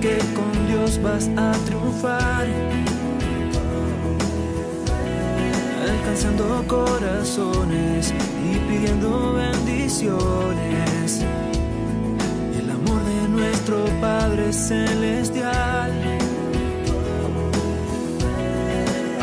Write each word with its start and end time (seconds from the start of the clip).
que 0.00 0.18
con 0.34 0.66
Dios 0.66 1.00
vas 1.02 1.28
a 1.36 1.52
triunfar. 1.66 2.46
Alcanzando 5.88 6.64
corazones 6.66 8.14
y 8.42 8.58
pidiendo 8.68 9.34
bendiciones. 9.34 11.22
El 12.58 12.70
amor 12.70 13.04
de 13.04 13.28
nuestro 13.28 13.84
Padre 14.00 14.52
Celestial. 14.52 15.92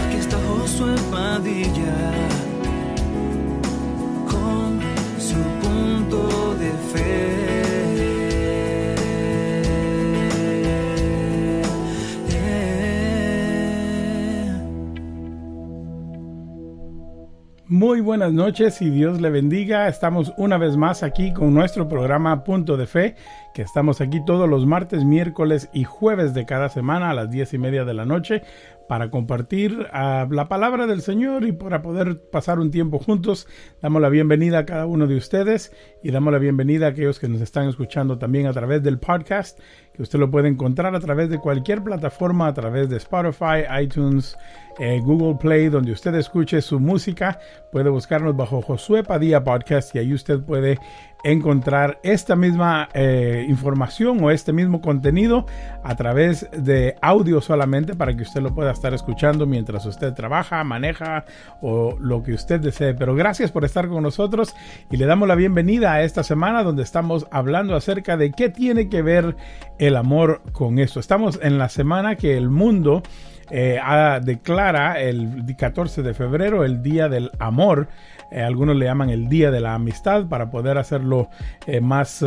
Aquí 0.05 0.18
está 0.18 0.38
Josué 0.48 0.96
Padilla 1.12 1.98
con 4.30 4.80
su 5.20 5.40
punto 5.62 6.54
de 6.55 6.71
fe. 6.94 7.66
Muy 17.70 17.99
buenas 17.99 18.32
noches 18.32 18.82
y 18.82 18.90
Dios 18.90 19.20
le 19.20 19.29
bendiga. 19.29 19.90
Estamos 19.90 20.34
una 20.37 20.57
vez 20.57 20.77
más 20.77 21.04
aquí 21.04 21.34
con 21.34 21.54
nuestro 21.54 21.90
programa 21.90 22.46
Punto 22.46 22.77
de 22.77 22.87
Fe, 22.87 23.15
que 23.54 23.62
estamos 23.62 23.99
aquí 23.99 24.23
todos 24.23 24.48
los 24.48 24.65
martes, 24.65 25.04
miércoles 25.04 25.70
y 25.73 25.84
jueves 25.84 26.34
de 26.34 26.45
cada 26.45 26.70
semana 26.70 27.10
a 27.10 27.13
las 27.13 27.29
diez 27.29 27.54
y 27.54 27.57
media 27.57 27.84
de 27.84 27.93
la 27.93 28.05
noche 28.05 28.41
para 28.88 29.12
compartir 29.12 29.88
la 29.91 30.48
palabra 30.49 30.88
del 30.88 31.02
Señor 31.02 31.43
y 31.43 31.52
para 31.52 31.82
poder 31.82 32.21
pasar 32.32 32.60
un 32.60 32.71
tiempo 32.71 32.99
juntos. 32.99 33.48
Damos 33.82 34.02
la 34.02 34.10
bienvenida 34.10 34.60
a 34.60 34.66
cada 34.66 34.85
uno 34.85 35.07
de 35.07 35.16
ustedes 35.16 35.74
y 36.04 36.12
damos 36.12 36.32
la 36.32 36.40
bienvenida 36.40 36.88
a 36.88 36.90
aquellos 36.90 37.20
que 37.20 37.27
nos 37.27 37.41
están 37.41 37.68
escuchando 37.68 38.18
también 38.18 38.48
a 38.48 38.54
través 38.54 38.84
del 38.84 38.99
podcast, 38.99 39.60
que 39.94 40.04
usted 40.04 40.20
lo 40.20 40.32
puede 40.32 40.48
encontrar 40.48 40.96
a 40.96 40.99
través 40.99 41.29
de 41.29 41.40
cualquier 41.40 41.84
plataforma, 41.84 42.48
a 42.48 42.54
través 42.54 42.90
de 42.90 42.98
Spotify, 42.98 43.66
iTunes, 43.82 44.38
eh, 44.79 44.99
Google 45.04 45.38
Play, 45.40 45.70
donde 45.70 45.91
usted 45.91 46.13
escuche 46.16 46.62
su 46.62 46.79
música. 46.79 47.40
Puede 47.72 47.90
buscarnos 47.90 48.35
bajo 48.35 48.62
Josué 48.62 49.04
Padilla 49.04 49.44
Podcast 49.44 49.96
y 49.96 49.99
ahí 49.99 50.13
usted 50.13 50.40
puede 50.41 50.77
encontrar 51.23 51.99
esta 52.04 52.35
misma 52.35 52.90
eh, 52.93 53.46
información 53.49 54.23
o 54.23 54.32
este 54.32 54.54
mismo 54.54 54.82
contenido 54.82 55.46
a 55.84 55.96
través 55.96 56.48
de 56.51 56.96
audio 57.01 57.41
solamente 57.41 57.96
para 57.96 58.15
que 58.15 58.23
usted 58.23 58.41
lo 58.41 58.54
pueda 58.54 58.71
estar 58.71 58.93
escuchando 58.93 59.45
mientras 59.45 59.85
usted 59.85 60.13
trabaja, 60.13 60.63
maneja 60.63 61.26
o 61.62 61.98
lo 61.99 62.23
que 62.23 62.34
usted 62.34 62.60
desee. 62.60 62.93
Pero 62.93 63.15
gracias 63.15 63.51
por 63.51 63.65
estar 63.65 63.88
con 63.88 64.03
nosotros 64.03 64.56
y 64.91 64.97
le 64.97 65.06
damos 65.06 65.28
la 65.28 65.35
bienvenida 65.35 65.94
a 65.94 66.03
esta 66.03 66.23
semana 66.23 66.63
donde 66.63 66.84
estamos 66.84 67.28
hablando 67.31 67.75
acerca 67.75 68.18
de 68.18 68.31
qué 68.31 68.50
tiene 68.50 68.90
que 68.90 69.01
ver 69.01 69.35
el 69.79 69.95
amor 69.95 70.41
con 70.51 70.79
esto. 70.79 71.00
Estamos 71.00 71.40
en 71.41 71.57
la 71.57 71.69
semana 71.69 72.16
que 72.16 72.38
el 72.38 72.50
mundo 72.50 73.03
eh, 73.50 73.79
declara 74.23 75.00
el 75.01 75.56
14 75.57 76.03
de 76.03 76.13
febrero 76.13 76.63
el 76.63 76.81
Día 76.81 77.09
del 77.09 77.31
Amor. 77.40 77.88
Eh, 78.29 78.41
algunos 78.41 78.75
le 78.75 78.85
llaman 78.85 79.09
el 79.09 79.29
Día 79.29 79.51
de 79.51 79.61
la 79.61 79.73
Amistad 79.73 80.27
para 80.27 80.51
poder 80.51 80.77
hacerlo 80.77 81.29
eh, 81.66 81.79
más, 81.79 82.25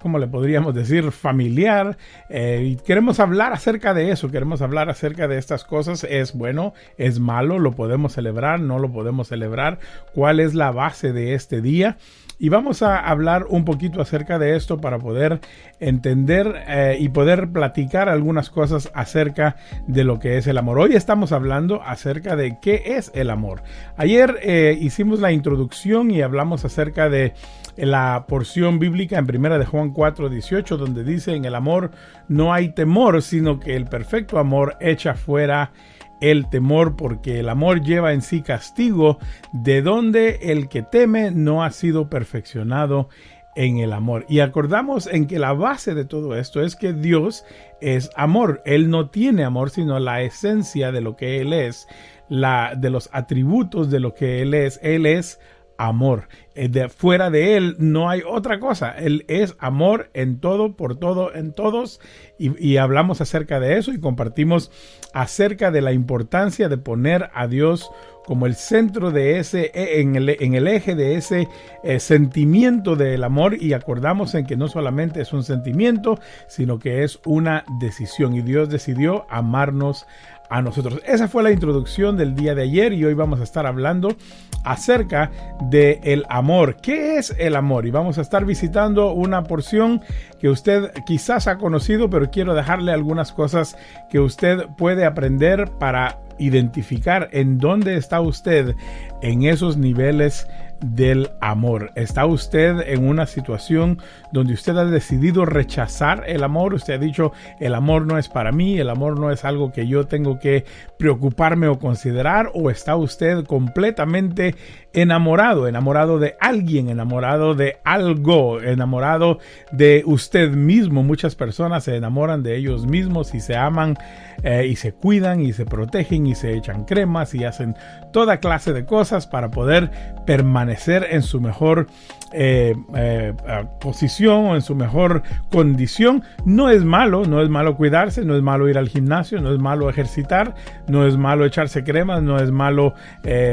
¿cómo 0.00 0.18
le 0.18 0.26
podríamos 0.28 0.74
decir? 0.74 1.10
Familiar. 1.10 1.96
y 2.30 2.76
queremos 2.76 3.18
hablar 3.20 3.52
acerca 3.52 3.94
de 3.94 4.10
eso, 4.10 4.30
queremos 4.30 4.62
hablar 4.62 4.88
acerca 4.90 5.28
de 5.28 5.38
estas 5.38 5.64
cosas. 5.64 6.04
¿Es 6.04 6.32
bueno? 6.32 6.74
¿Es 6.96 7.18
malo? 7.18 7.58
¿Lo 7.58 7.72
podemos 7.72 8.12
celebrar? 8.12 8.60
¿No 8.60 8.78
lo 8.78 8.92
podemos 8.92 9.28
celebrar? 9.28 9.78
¿Cuál 10.14 10.40
es 10.40 10.54
la 10.54 10.70
base 10.70 11.12
de 11.12 11.34
este 11.34 11.60
día? 11.60 11.96
Y 12.38 12.48
vamos 12.48 12.82
a 12.82 12.98
hablar 12.98 13.46
un 13.48 13.64
poquito 13.64 14.00
acerca 14.00 14.38
de 14.38 14.56
esto 14.56 14.80
para 14.80 14.98
poder 14.98 15.40
entender 15.78 16.64
eh, 16.66 16.96
y 16.98 17.08
poder 17.08 17.48
platicar 17.50 18.08
algunas 18.08 18.50
cosas 18.50 18.90
acerca 18.94 19.56
de 19.86 20.04
lo 20.04 20.18
que 20.18 20.36
es 20.36 20.46
el 20.46 20.58
amor. 20.58 20.78
Hoy 20.78 20.94
estamos 20.94 21.30
hablando 21.32 21.82
acerca 21.82 22.34
de 22.34 22.58
qué 22.60 22.82
es 22.96 23.12
el 23.14 23.30
amor. 23.30 23.62
Ayer 23.96 24.38
eh, 24.42 24.76
hicimos 24.80 25.20
la 25.20 25.30
introducción 25.30 26.10
y 26.10 26.22
hablamos 26.22 26.64
acerca 26.64 27.08
de 27.08 27.34
la 27.76 28.26
porción 28.28 28.78
bíblica 28.78 29.18
en 29.18 29.26
primera 29.26 29.58
de 29.58 29.66
Juan 29.66 29.90
4, 29.90 30.28
18, 30.28 30.76
donde 30.76 31.04
dice 31.04 31.34
en 31.34 31.44
el 31.44 31.54
amor 31.54 31.90
no 32.28 32.52
hay 32.52 32.70
temor, 32.70 33.22
sino 33.22 33.60
que 33.60 33.76
el 33.76 33.86
perfecto 33.86 34.38
amor 34.38 34.76
echa 34.80 35.14
fuera 35.14 35.72
el 36.20 36.48
temor, 36.48 36.96
porque 36.96 37.40
el 37.40 37.48
amor 37.48 37.82
lleva 37.82 38.12
en 38.12 38.22
sí 38.22 38.42
castigo, 38.42 39.18
de 39.52 39.82
donde 39.82 40.38
el 40.42 40.68
que 40.68 40.82
teme 40.82 41.30
no 41.30 41.64
ha 41.64 41.70
sido 41.70 42.08
perfeccionado 42.08 43.08
en 43.56 43.78
el 43.78 43.92
amor. 43.92 44.24
Y 44.28 44.40
acordamos 44.40 45.06
en 45.06 45.26
que 45.26 45.38
la 45.38 45.52
base 45.52 45.94
de 45.94 46.04
todo 46.04 46.36
esto 46.36 46.62
es 46.62 46.76
que 46.76 46.92
Dios 46.92 47.44
es 47.80 48.10
amor. 48.16 48.62
Él 48.64 48.90
no 48.90 49.10
tiene 49.10 49.44
amor, 49.44 49.70
sino 49.70 49.98
la 49.98 50.22
esencia 50.22 50.92
de 50.92 51.00
lo 51.00 51.16
que 51.16 51.40
Él 51.40 51.52
es, 51.52 51.86
la, 52.28 52.74
de 52.76 52.90
los 52.90 53.08
atributos 53.12 53.90
de 53.90 54.00
lo 54.00 54.14
que 54.14 54.42
Él 54.42 54.54
es. 54.54 54.80
Él 54.82 55.06
es 55.06 55.40
amor. 55.78 56.28
Eh, 56.54 56.68
de, 56.68 56.88
fuera 56.88 57.30
de 57.30 57.56
Él 57.56 57.76
no 57.78 58.08
hay 58.08 58.22
otra 58.26 58.60
cosa. 58.60 58.92
Él 58.92 59.24
es 59.28 59.56
amor 59.58 60.10
en 60.14 60.38
todo, 60.38 60.76
por 60.76 60.96
todo, 60.96 61.34
en 61.34 61.52
todos. 61.52 62.00
Y, 62.38 62.76
hablamos 62.78 63.20
acerca 63.20 63.60
de 63.60 63.78
eso 63.78 63.92
y 63.92 64.00
compartimos 64.00 64.70
acerca 65.12 65.70
de 65.70 65.82
la 65.82 65.92
importancia 65.92 66.68
de 66.68 66.78
poner 66.78 67.30
a 67.32 67.46
Dios 67.46 67.90
como 68.26 68.46
el 68.46 68.56
centro 68.56 69.12
de 69.12 69.38
ese, 69.38 69.70
e, 69.72 70.00
en 70.00 70.16
el, 70.16 70.30
en 70.30 70.54
el 70.54 70.66
eje 70.66 70.96
de 70.96 71.14
ese 71.14 71.46
eh, 71.84 72.00
sentimiento 72.00 72.96
del 72.96 73.22
amor 73.22 73.62
y 73.62 73.72
acordamos 73.72 74.34
en 74.34 74.46
que 74.46 74.56
no 74.56 74.66
solamente 74.66 75.20
es 75.20 75.32
un 75.32 75.44
sentimiento, 75.44 76.18
sino 76.48 76.80
que 76.80 77.04
es 77.04 77.20
una 77.24 77.64
decisión 77.78 78.34
y 78.34 78.42
Dios 78.42 78.68
decidió 78.68 79.26
amarnos 79.28 80.06
a 80.54 80.62
nosotros. 80.62 81.00
Esa 81.04 81.26
fue 81.26 81.42
la 81.42 81.50
introducción 81.50 82.16
del 82.16 82.36
día 82.36 82.54
de 82.54 82.62
ayer 82.62 82.92
y 82.92 83.04
hoy 83.04 83.14
vamos 83.14 83.40
a 83.40 83.42
estar 83.42 83.66
hablando 83.66 84.14
acerca 84.62 85.32
de 85.68 85.98
el 86.04 86.24
amor. 86.28 86.76
¿Qué 86.76 87.18
es 87.18 87.34
el 87.40 87.56
amor? 87.56 87.86
Y 87.86 87.90
vamos 87.90 88.18
a 88.18 88.20
estar 88.20 88.44
visitando 88.44 89.12
una 89.12 89.42
porción 89.42 90.00
que 90.38 90.48
usted 90.48 90.92
quizás 91.06 91.48
ha 91.48 91.58
conocido, 91.58 92.08
pero 92.08 92.30
quiero 92.30 92.54
dejarle 92.54 92.92
algunas 92.92 93.32
cosas 93.32 93.76
que 94.08 94.20
usted 94.20 94.68
puede 94.78 95.04
aprender 95.04 95.72
para 95.72 96.20
identificar 96.38 97.30
en 97.32 97.58
dónde 97.58 97.96
está 97.96 98.20
usted 98.20 98.76
en 99.22 99.42
esos 99.42 99.76
niveles 99.76 100.46
del 100.80 101.30
amor. 101.40 101.92
¿Está 101.94 102.26
usted 102.26 102.80
en 102.86 103.06
una 103.06 103.26
situación 103.26 103.98
donde 104.32 104.54
usted 104.54 104.76
ha 104.76 104.84
decidido 104.84 105.44
rechazar 105.44 106.24
el 106.26 106.42
amor? 106.42 106.74
Usted 106.74 106.94
ha 106.94 106.98
dicho, 106.98 107.32
el 107.60 107.74
amor 107.74 108.06
no 108.06 108.18
es 108.18 108.28
para 108.28 108.52
mí, 108.52 108.78
el 108.78 108.90
amor 108.90 109.18
no 109.18 109.30
es 109.30 109.44
algo 109.44 109.72
que 109.72 109.86
yo 109.86 110.06
tengo 110.06 110.38
que 110.38 110.64
preocuparme 110.98 111.68
o 111.68 111.78
considerar, 111.78 112.50
o 112.54 112.70
está 112.70 112.96
usted 112.96 113.44
completamente 113.44 114.54
enamorado, 114.94 115.68
enamorado 115.68 116.18
de 116.18 116.36
alguien, 116.40 116.88
enamorado 116.88 117.54
de 117.54 117.78
algo, 117.84 118.60
enamorado 118.60 119.38
de 119.72 120.02
usted 120.06 120.50
mismo. 120.50 121.02
Muchas 121.02 121.34
personas 121.34 121.84
se 121.84 121.96
enamoran 121.96 122.42
de 122.42 122.56
ellos 122.56 122.86
mismos 122.86 123.34
y 123.34 123.40
se 123.40 123.56
aman 123.56 123.96
eh, 124.42 124.66
y 124.66 124.76
se 124.76 124.92
cuidan 124.92 125.40
y 125.40 125.52
se 125.52 125.64
protegen 125.64 126.26
y 126.26 126.34
se 126.34 126.54
echan 126.54 126.84
cremas 126.84 127.34
y 127.34 127.44
hacen 127.44 127.76
toda 128.12 128.38
clase 128.38 128.72
de 128.72 128.84
cosas 128.84 129.26
para 129.26 129.50
poder 129.50 129.90
permanecer 130.26 131.06
en 131.10 131.22
su 131.22 131.40
mejor 131.40 131.86
eh, 132.32 132.74
eh, 132.94 133.32
posición 133.80 134.46
o 134.46 134.54
en 134.54 134.62
su 134.62 134.74
mejor 134.74 135.22
condición. 135.50 136.22
No 136.44 136.68
es 136.68 136.84
malo, 136.84 137.24
no 137.24 137.40
es 137.40 137.48
malo 137.48 137.76
cuidarse, 137.76 138.24
no 138.24 138.36
es 138.36 138.42
malo 138.42 138.68
ir 138.68 138.76
al 138.76 138.88
gimnasio, 138.88 139.40
no 139.40 139.52
es 139.52 139.58
malo 139.58 139.88
ejercitar, 139.88 140.54
no 140.88 141.06
es 141.06 141.16
malo 141.16 141.46
echarse 141.46 141.82
cremas, 141.82 142.22
no 142.22 142.38
es 142.38 142.50
malo 142.50 142.94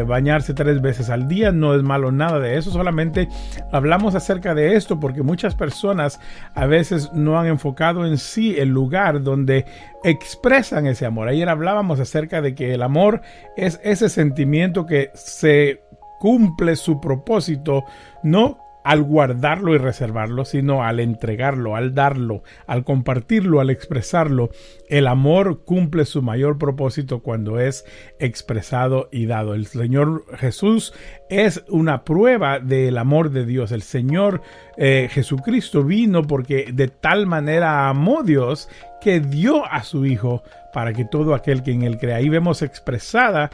bañarse 0.06 0.54
tres 0.54 0.82
veces 0.82 1.10
al 1.10 1.28
día, 1.28 1.31
no 1.54 1.74
es 1.76 1.84
malo 1.84 2.12
nada 2.12 2.40
de 2.40 2.58
eso. 2.58 2.72
Solamente 2.72 3.30
hablamos 3.72 4.16
acerca 4.16 4.54
de 4.54 4.76
esto 4.76 5.00
porque 5.00 5.24
muchas 5.24 5.56
personas 5.56 6.20
a 6.54 6.66
veces 6.66 7.12
no 7.14 7.40
han 7.40 7.48
enfocado 7.48 8.06
en 8.06 8.18
sí 8.18 8.56
el 8.58 8.70
lugar 8.70 9.24
donde 9.24 9.66
expresan 10.04 10.88
ese 10.88 11.06
amor. 11.06 11.30
Ayer 11.30 11.48
hablábamos 11.48 12.00
acerca 12.00 12.42
de 12.42 12.54
que 12.54 12.74
el 12.74 12.82
amor 12.82 13.22
es 13.56 13.80
ese 13.84 14.10
sentimiento 14.10 14.86
que 14.86 15.12
se 15.14 15.82
cumple 16.20 16.76
su 16.76 17.00
propósito 17.02 17.84
no 18.22 18.61
al 18.84 19.04
guardarlo 19.04 19.76
y 19.76 19.78
reservarlo, 19.78 20.46
sino 20.46 20.84
al 20.84 21.00
entregarlo, 21.00 21.76
al 21.76 21.94
darlo, 21.94 22.44
al 22.68 22.84
compartirlo, 22.84 23.60
al 23.60 23.70
expresarlo. 23.70 24.50
El 24.90 25.08
amor 25.08 25.64
cumple 25.64 26.06
su 26.06 26.22
mayor 26.22 26.58
propósito 26.58 27.20
cuando 27.20 27.60
es 27.60 27.86
expresado 28.20 29.10
y 29.12 29.26
dado. 29.26 29.54
El 29.54 29.66
Señor 29.68 30.26
Jesús 30.38 30.94
es 31.30 31.64
una 31.70 32.04
prueba 32.04 32.60
del 32.60 32.98
amor 32.98 33.32
de 33.32 33.46
Dios. 33.46 33.72
El 33.72 33.84
Señor 33.84 34.42
eh, 34.78 35.08
Jesucristo 35.12 35.84
vino 35.84 36.24
porque 36.24 36.72
de 36.74 36.88
tal 36.88 37.28
manera 37.28 37.90
amó 37.90 38.24
Dios 38.24 38.68
que 39.02 39.20
dio 39.20 39.66
a 39.66 39.84
su 39.84 40.06
Hijo 40.06 40.44
para 40.74 40.94
que 40.94 41.06
todo 41.06 41.36
aquel 41.36 41.64
que 41.64 41.72
en 41.72 41.84
él 41.84 41.98
crea. 41.98 42.18
Ahí 42.18 42.30
vemos 42.30 42.62
expresada 42.62 43.50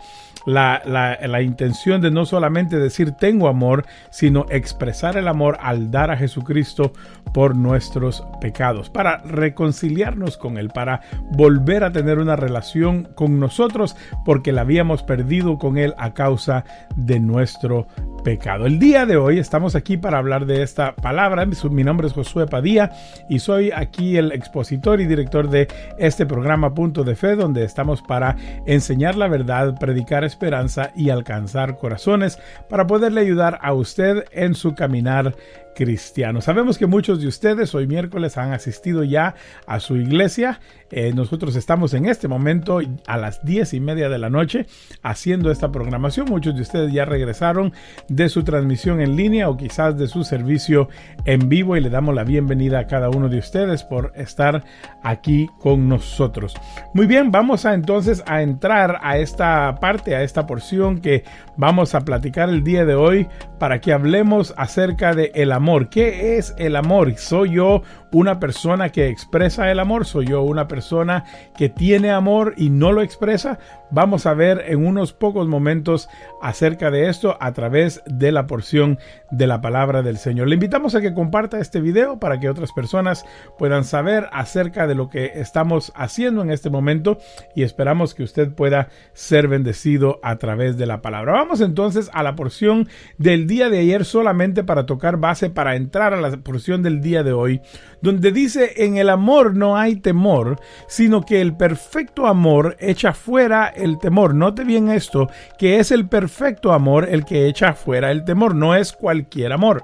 la, 0.46 0.82
la, 0.86 1.42
intención 1.42 2.00
de 2.00 2.10
no 2.10 2.26
solamente 2.26 2.78
decir 2.78 3.12
tengo 3.12 3.50
amor, 3.50 3.86
sino 4.12 4.46
expresar 4.50 5.18
el 5.18 5.28
amor 5.28 5.58
al 5.62 5.92
dar 5.92 6.10
a 6.10 6.16
Jesucristo 6.16 6.94
por 7.34 7.54
nuestros 7.56 8.24
pecados, 8.40 8.90
para 8.90 9.18
reconciliarnos 9.18 10.38
con 10.38 10.58
Él, 10.58 10.70
para 10.70 11.02
volver 11.32 11.84
a 11.84 11.92
tener 11.92 12.20
una 12.20 12.38
relación 12.38 13.10
con 13.14 13.42
nosotros, 13.42 13.98
porque 14.24 14.54
la 14.54 14.62
habíamos 14.62 15.04
perdido 15.04 15.58
con 15.58 15.78
Él 15.78 15.94
a 15.98 16.14
causa 16.14 16.64
de 16.96 17.20
nuestro 17.20 17.88
El 18.28 18.78
día 18.78 19.06
de 19.06 19.16
hoy 19.16 19.40
estamos 19.40 19.74
aquí 19.74 19.96
para 19.96 20.18
hablar 20.18 20.46
de 20.46 20.62
esta 20.62 20.94
palabra. 20.94 21.48
Mi 21.72 21.86
nombre 21.86 22.08
es 22.08 22.14
Josué 22.14 22.46
Padilla 22.46 22.92
y 23.30 23.40
soy 23.40 23.72
aquí 23.72 24.18
el 24.18 24.34
expositor 24.34 25.00
y 25.00 25.06
director 25.06 25.50
de 25.50 25.70
este 25.98 26.26
programa 26.26 26.74
Punto 26.74 27.06
de 27.06 27.16
Fe, 27.16 27.38
donde 27.38 27.64
estamos 27.64 28.02
para 28.02 28.36
enseñar 28.66 29.16
la 29.16 29.30
verdad, 29.30 29.80
predicar 29.80 30.26
esperanza 30.26 30.92
y 30.94 31.10
alcanzar 31.10 31.78
corazones 31.78 32.38
para 32.68 32.86
poderle 32.86 33.22
ayudar 33.22 33.60
a 33.62 33.72
usted 33.72 34.26
en 34.34 34.56
su 34.56 34.76
caminar 34.76 35.34
cristiano. 35.78 36.42
Sabemos 36.42 36.80
que 36.80 36.88
muchos 36.88 37.22
de 37.22 37.28
ustedes 37.28 37.76
hoy 37.76 37.86
miércoles 37.86 38.36
han 38.40 38.52
asistido 38.52 39.04
ya 39.04 39.36
a 39.68 39.80
su 39.80 39.96
iglesia. 39.96 40.60
Eh, 40.90 41.12
nosotros 41.14 41.56
estamos 41.56 41.94
en 41.94 42.08
este 42.08 42.28
momento 42.28 42.80
a 43.06 43.18
las 43.18 43.46
diez 43.46 43.76
y 43.76 43.80
media 43.80 44.10
de 44.10 44.18
la 44.18 44.32
noche 44.32 44.66
haciendo 45.04 45.52
esta 45.52 45.72
programación. 45.72 46.28
Muchos 46.30 46.56
de 46.56 46.64
ustedes 46.64 46.92
ya 46.92 47.06
regresaron 47.06 47.74
de 48.10 48.28
su 48.28 48.44
transmisión 48.44 49.02
en 49.02 49.16
línea 49.16 49.50
o 49.50 49.58
quizás 49.58 49.96
de 50.00 50.08
su 50.08 50.24
servicio 50.24 50.90
en 51.26 51.48
vivo 51.48 51.78
y 51.78 51.82
le 51.82 51.92
damos 51.92 52.16
la 52.16 52.24
bienvenida 52.24 52.80
a 52.80 52.88
cada 52.88 53.10
uno 53.10 53.30
de 53.30 53.38
ustedes 53.38 53.84
por 53.84 54.14
estar 54.16 54.64
aquí 55.04 55.48
con 55.60 55.88
nosotros. 55.88 56.56
Muy 56.96 57.06
bien, 57.06 57.32
vamos 57.32 57.68
a 57.68 57.76
entonces 57.76 58.24
a 58.26 58.42
entrar 58.42 58.98
a 59.04 59.20
esta 59.20 59.76
parte, 59.80 60.16
a 60.16 60.24
esta 60.24 60.48
porción 60.48 61.02
que 61.02 61.24
vamos 61.56 61.94
a 61.94 62.02
platicar 62.02 62.50
el 62.50 62.64
día 62.64 62.84
de 62.84 62.96
hoy 62.96 63.28
para 63.60 63.80
que 63.80 63.94
hablemos 63.94 64.56
acerca 64.58 65.14
de 65.14 65.32
el 65.36 65.52
amor. 65.52 65.67
¿Qué 65.90 66.38
es 66.38 66.56
el 66.58 66.78
amor? 66.78 67.14
¿Soy 67.18 67.56
yo 67.56 67.82
una 68.12 68.40
persona 68.40 68.90
que 68.90 69.10
expresa 69.10 69.72
el 69.72 69.80
amor? 69.80 70.06
¿Soy 70.06 70.28
yo 70.28 70.42
una 70.44 70.68
persona 70.68 71.26
que 71.58 71.70
tiene 71.70 72.12
amor 72.12 72.54
y 72.58 72.70
no 72.70 72.92
lo 72.92 73.02
expresa? 73.02 73.60
Vamos 73.90 74.26
a 74.26 74.34
ver 74.34 74.66
en 74.68 74.86
unos 74.86 75.14
pocos 75.14 75.48
momentos 75.48 76.10
acerca 76.42 76.92
de 76.92 77.10
esto 77.10 77.38
a 77.40 77.54
través 77.54 78.02
de 78.06 78.32
la 78.32 78.48
porción 78.48 79.00
de 79.32 79.48
la 79.48 79.62
palabra 79.62 80.02
del 80.02 80.18
Señor. 80.18 80.48
Le 80.48 80.56
invitamos 80.56 80.96
a 80.96 81.02
que 81.02 81.14
comparta 81.14 81.60
este 81.60 81.80
video 81.80 82.20
para 82.20 82.40
que 82.40 82.50
otras 82.50 82.74
personas 82.74 83.26
puedan 83.58 83.84
saber 83.84 84.28
acerca 84.32 84.88
de 84.88 84.96
lo 84.96 85.10
que 85.10 85.34
estamos 85.36 85.92
haciendo 85.96 86.42
en 86.42 86.52
este 86.52 86.70
momento 86.70 87.18
y 87.56 87.64
esperamos 87.64 88.14
que 88.14 88.24
usted 88.24 88.52
pueda 88.52 88.90
ser 89.14 89.48
bendecido 89.48 90.20
a 90.22 90.36
través 90.38 90.78
de 90.78 90.86
la 90.86 91.02
palabra. 91.02 91.34
Vamos 91.34 91.62
entonces 91.62 92.10
a 92.14 92.24
la 92.24 92.36
porción 92.36 92.88
del 93.18 93.48
día 93.48 93.70
de 93.70 93.80
ayer 93.80 94.06
solamente 94.06 94.64
para 94.64 94.86
tocar 94.86 95.18
base 95.18 95.50
para 95.50 95.76
entrar 95.76 96.14
a 96.14 96.22
la 96.22 96.38
porción 96.38 96.84
del 96.84 97.02
día 97.02 97.24
de 97.24 97.34
hoy, 97.34 97.62
donde 98.02 98.32
dice 98.32 98.74
en 98.78 98.98
el 98.98 99.10
amor 99.10 99.56
no 99.56 99.78
hay 99.78 99.96
temor, 99.98 100.60
sino 100.88 101.22
que 101.22 101.42
el 101.42 101.56
perfecto 101.56 102.28
amor 102.28 102.78
echa 102.80 103.14
fuera 103.14 103.68
el 103.68 104.00
temor. 104.00 104.34
Note 104.34 104.64
bien 104.64 104.90
esto, 104.90 105.30
que 105.58 105.80
es 105.80 105.92
el 105.92 106.08
perfecto 106.08 106.74
amor 106.74 107.08
el 107.10 107.26
que 107.26 107.48
echa 107.48 107.74
fuera 107.74 108.12
el 108.12 108.24
temor, 108.24 108.56
no 108.56 108.76
es 108.76 108.94
cualquier 108.94 109.54
amor 109.54 109.84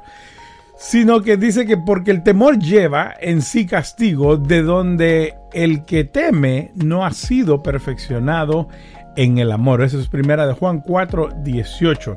sino 0.75 1.21
que 1.21 1.38
dice 1.38 1.65
que 1.65 1.77
porque 1.77 2.12
el 2.12 2.24
temor 2.24 2.60
lleva 2.60 3.13
en 3.21 3.42
sí 3.42 3.65
castigo, 3.65 4.36
de 4.36 4.63
donde 4.63 5.36
el 5.54 5.86
que 5.86 6.04
teme 6.04 6.71
no 6.75 7.06
ha 7.06 7.12
sido 7.12 7.63
perfeccionado 7.63 8.68
en 9.16 9.38
el 9.38 9.51
amor. 9.51 9.81
Eso 9.81 10.00
es 10.00 10.07
primera 10.07 10.45
de 10.45 10.54
Juan 10.54 10.81
4, 10.81 11.30
18 11.42 12.16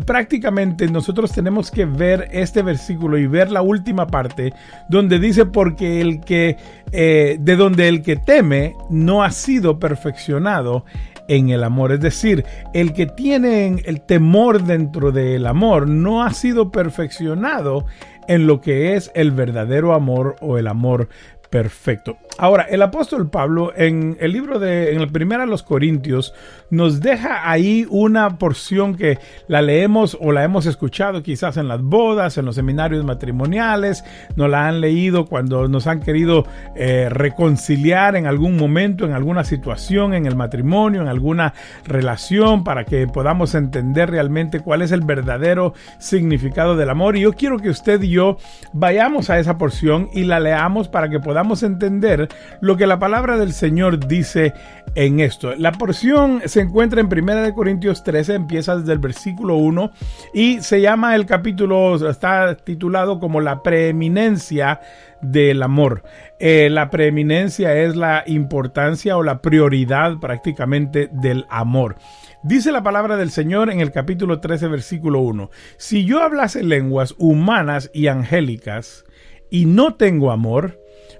prácticamente 0.00 0.88
nosotros 0.88 1.32
tenemos 1.32 1.70
que 1.70 1.84
ver 1.84 2.28
este 2.32 2.62
versículo 2.62 3.18
y 3.18 3.26
ver 3.26 3.50
la 3.50 3.62
última 3.62 4.06
parte 4.06 4.52
donde 4.88 5.18
dice 5.18 5.46
porque 5.46 6.00
el 6.00 6.20
que 6.20 6.56
eh, 6.92 7.36
de 7.40 7.56
donde 7.56 7.88
el 7.88 8.02
que 8.02 8.16
teme 8.16 8.74
no 8.90 9.22
ha 9.22 9.30
sido 9.30 9.78
perfeccionado 9.78 10.84
en 11.28 11.50
el 11.50 11.64
amor. 11.64 11.92
Es 11.92 12.00
decir, 12.00 12.44
el 12.72 12.92
que 12.92 13.06
tiene 13.06 13.82
el 13.84 14.00
temor 14.00 14.64
dentro 14.64 15.12
del 15.12 15.46
amor 15.46 15.88
no 15.88 16.22
ha 16.22 16.32
sido 16.32 16.70
perfeccionado 16.70 17.86
en 18.28 18.46
lo 18.46 18.60
que 18.60 18.96
es 18.96 19.10
el 19.14 19.30
verdadero 19.32 19.94
amor 19.94 20.36
o 20.40 20.58
el 20.58 20.66
amor 20.66 21.08
perfecto. 21.54 22.16
Ahora, 22.36 22.64
el 22.64 22.82
apóstol 22.82 23.30
Pablo 23.30 23.72
en 23.76 24.16
el 24.18 24.32
libro 24.32 24.58
de, 24.58 24.92
en 24.92 25.00
el 25.00 25.08
primero 25.12 25.44
a 25.44 25.46
los 25.46 25.62
Corintios, 25.62 26.34
nos 26.68 26.98
deja 26.98 27.48
ahí 27.48 27.86
una 27.90 28.38
porción 28.38 28.96
que 28.96 29.20
la 29.46 29.62
leemos 29.62 30.18
o 30.20 30.32
la 30.32 30.42
hemos 30.42 30.66
escuchado 30.66 31.22
quizás 31.22 31.56
en 31.56 31.68
las 31.68 31.80
bodas, 31.80 32.36
en 32.38 32.44
los 32.46 32.56
seminarios 32.56 33.04
matrimoniales, 33.04 34.02
nos 34.34 34.50
la 34.50 34.66
han 34.66 34.80
leído 34.80 35.26
cuando 35.26 35.68
nos 35.68 35.86
han 35.86 36.00
querido 36.00 36.44
eh, 36.74 37.06
reconciliar 37.08 38.16
en 38.16 38.26
algún 38.26 38.56
momento, 38.56 39.04
en 39.04 39.12
alguna 39.12 39.44
situación, 39.44 40.12
en 40.12 40.26
el 40.26 40.34
matrimonio, 40.34 41.02
en 41.02 41.08
alguna 41.08 41.54
relación, 41.84 42.64
para 42.64 42.84
que 42.84 43.06
podamos 43.06 43.54
entender 43.54 44.10
realmente 44.10 44.58
cuál 44.58 44.82
es 44.82 44.90
el 44.90 45.02
verdadero 45.02 45.72
significado 46.00 46.74
del 46.74 46.90
amor. 46.90 47.16
Y 47.16 47.20
yo 47.20 47.32
quiero 47.32 47.60
que 47.60 47.70
usted 47.70 48.02
y 48.02 48.10
yo 48.10 48.38
vayamos 48.72 49.30
a 49.30 49.38
esa 49.38 49.56
porción 49.56 50.08
y 50.12 50.24
la 50.24 50.40
leamos 50.40 50.88
para 50.88 51.08
que 51.08 51.20
podamos 51.20 51.43
entender 51.62 52.28
lo 52.60 52.76
que 52.76 52.86
la 52.86 52.98
palabra 52.98 53.36
del 53.36 53.52
Señor 53.52 54.06
dice 54.06 54.54
en 54.94 55.20
esto. 55.20 55.54
La 55.56 55.72
porción 55.72 56.42
se 56.46 56.60
encuentra 56.60 57.00
en 57.00 57.06
1 57.06 57.54
Corintios 57.54 58.02
13, 58.04 58.34
empieza 58.34 58.76
desde 58.76 58.92
el 58.92 58.98
versículo 58.98 59.56
1 59.56 59.90
y 60.32 60.60
se 60.60 60.80
llama 60.80 61.14
el 61.14 61.26
capítulo, 61.26 62.08
está 62.08 62.56
titulado 62.56 63.18
como 63.18 63.40
la 63.40 63.62
preeminencia 63.62 64.80
del 65.20 65.62
amor. 65.62 66.02
Eh, 66.38 66.68
la 66.70 66.90
preeminencia 66.90 67.74
es 67.76 67.96
la 67.96 68.24
importancia 68.26 69.16
o 69.16 69.22
la 69.22 69.40
prioridad 69.40 70.18
prácticamente 70.18 71.08
del 71.12 71.46
amor. 71.48 71.96
Dice 72.42 72.72
la 72.72 72.82
palabra 72.82 73.16
del 73.16 73.30
Señor 73.30 73.70
en 73.70 73.80
el 73.80 73.90
capítulo 73.90 74.40
13, 74.40 74.68
versículo 74.68 75.20
1. 75.20 75.50
Si 75.78 76.04
yo 76.04 76.22
hablase 76.22 76.62
lenguas 76.62 77.14
humanas 77.18 77.90
y 77.94 78.08
angélicas 78.08 79.04
y 79.50 79.64
no 79.64 79.94
tengo 79.94 80.30
amor, 80.30 80.78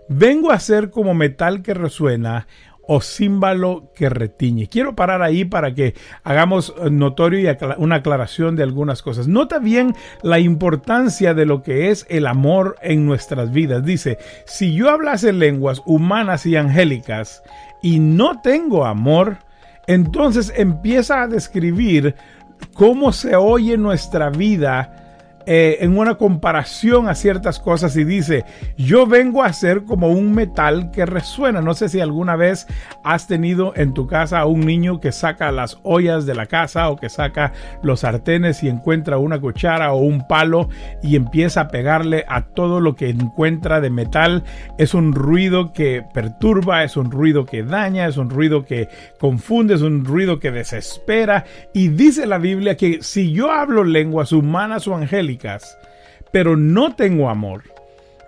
vengo 0.08 0.50
a 0.50 0.58
ser 0.58 0.90
como 0.90 1.14
metal 1.14 1.62
que 1.62 1.74
resuena 1.74 2.46
o 2.86 3.00
címbalo 3.00 3.92
que 3.94 4.08
retiñe. 4.08 4.68
Quiero 4.68 4.94
parar 4.94 5.22
ahí 5.22 5.44
para 5.44 5.74
que 5.74 5.94
hagamos 6.22 6.74
notorio 6.90 7.40
y 7.40 7.56
una 7.78 7.96
aclaración 7.96 8.56
de 8.56 8.62
algunas 8.62 9.02
cosas. 9.02 9.26
Nota 9.26 9.58
bien 9.58 9.94
la 10.22 10.38
importancia 10.38 11.34
de 11.34 11.46
lo 11.46 11.62
que 11.62 11.90
es 11.90 12.06
el 12.08 12.26
amor 12.26 12.76
en 12.82 13.06
nuestras 13.06 13.52
vidas. 13.52 13.84
Dice, 13.84 14.18
si 14.46 14.74
yo 14.74 14.90
hablase 14.90 15.32
lenguas 15.32 15.82
humanas 15.86 16.46
y 16.46 16.56
angélicas 16.56 17.42
y 17.82 17.98
no 17.98 18.40
tengo 18.42 18.84
amor, 18.84 19.38
entonces 19.86 20.52
empieza 20.56 21.22
a 21.22 21.28
describir 21.28 22.14
cómo 22.74 23.12
se 23.12 23.36
oye 23.36 23.76
nuestra 23.76 24.30
vida 24.30 25.03
eh, 25.46 25.78
en 25.80 25.98
una 25.98 26.14
comparación 26.14 27.08
a 27.08 27.14
ciertas 27.14 27.60
cosas 27.60 27.96
y 27.96 28.04
dice, 28.04 28.44
yo 28.78 29.06
vengo 29.06 29.42
a 29.42 29.52
ser 29.52 29.84
como 29.84 30.08
un 30.08 30.32
metal 30.32 30.90
que 30.90 31.04
resuena. 31.04 31.60
No 31.60 31.74
sé 31.74 31.90
si 31.90 32.00
alguna 32.00 32.34
vez 32.36 32.66
has 33.02 33.26
tenido 33.26 33.74
en 33.76 33.92
tu 33.92 34.06
casa 34.06 34.40
a 34.40 34.46
un 34.46 34.60
niño 34.60 35.00
que 35.00 35.12
saca 35.12 35.52
las 35.52 35.78
ollas 35.82 36.24
de 36.24 36.34
la 36.34 36.46
casa 36.46 36.88
o 36.88 36.96
que 36.96 37.10
saca 37.10 37.52
los 37.82 38.00
sartenes 38.00 38.62
y 38.62 38.68
encuentra 38.68 39.18
una 39.18 39.38
cuchara 39.38 39.92
o 39.92 39.98
un 39.98 40.26
palo 40.26 40.68
y 41.02 41.16
empieza 41.16 41.62
a 41.62 41.68
pegarle 41.68 42.24
a 42.28 42.42
todo 42.42 42.80
lo 42.80 42.96
que 42.96 43.10
encuentra 43.10 43.80
de 43.80 43.90
metal. 43.90 44.44
Es 44.78 44.94
un 44.94 45.12
ruido 45.12 45.72
que 45.72 46.02
perturba, 46.14 46.84
es 46.84 46.96
un 46.96 47.10
ruido 47.10 47.44
que 47.44 47.62
daña, 47.62 48.06
es 48.06 48.16
un 48.16 48.30
ruido 48.30 48.64
que 48.64 48.88
confunde, 49.18 49.74
es 49.74 49.82
un 49.82 50.04
ruido 50.04 50.38
que 50.38 50.50
desespera. 50.50 51.44
Y 51.74 51.88
dice 51.88 52.26
la 52.26 52.38
Biblia 52.38 52.76
que 52.76 53.02
si 53.02 53.32
yo 53.32 53.50
hablo 53.50 53.84
lenguas 53.84 54.32
humanas 54.32 54.88
o 54.88 54.94
angélicas, 54.94 55.33
pero 56.32 56.56
no 56.56 56.94
tengo 56.94 57.28
amor. 57.28 57.62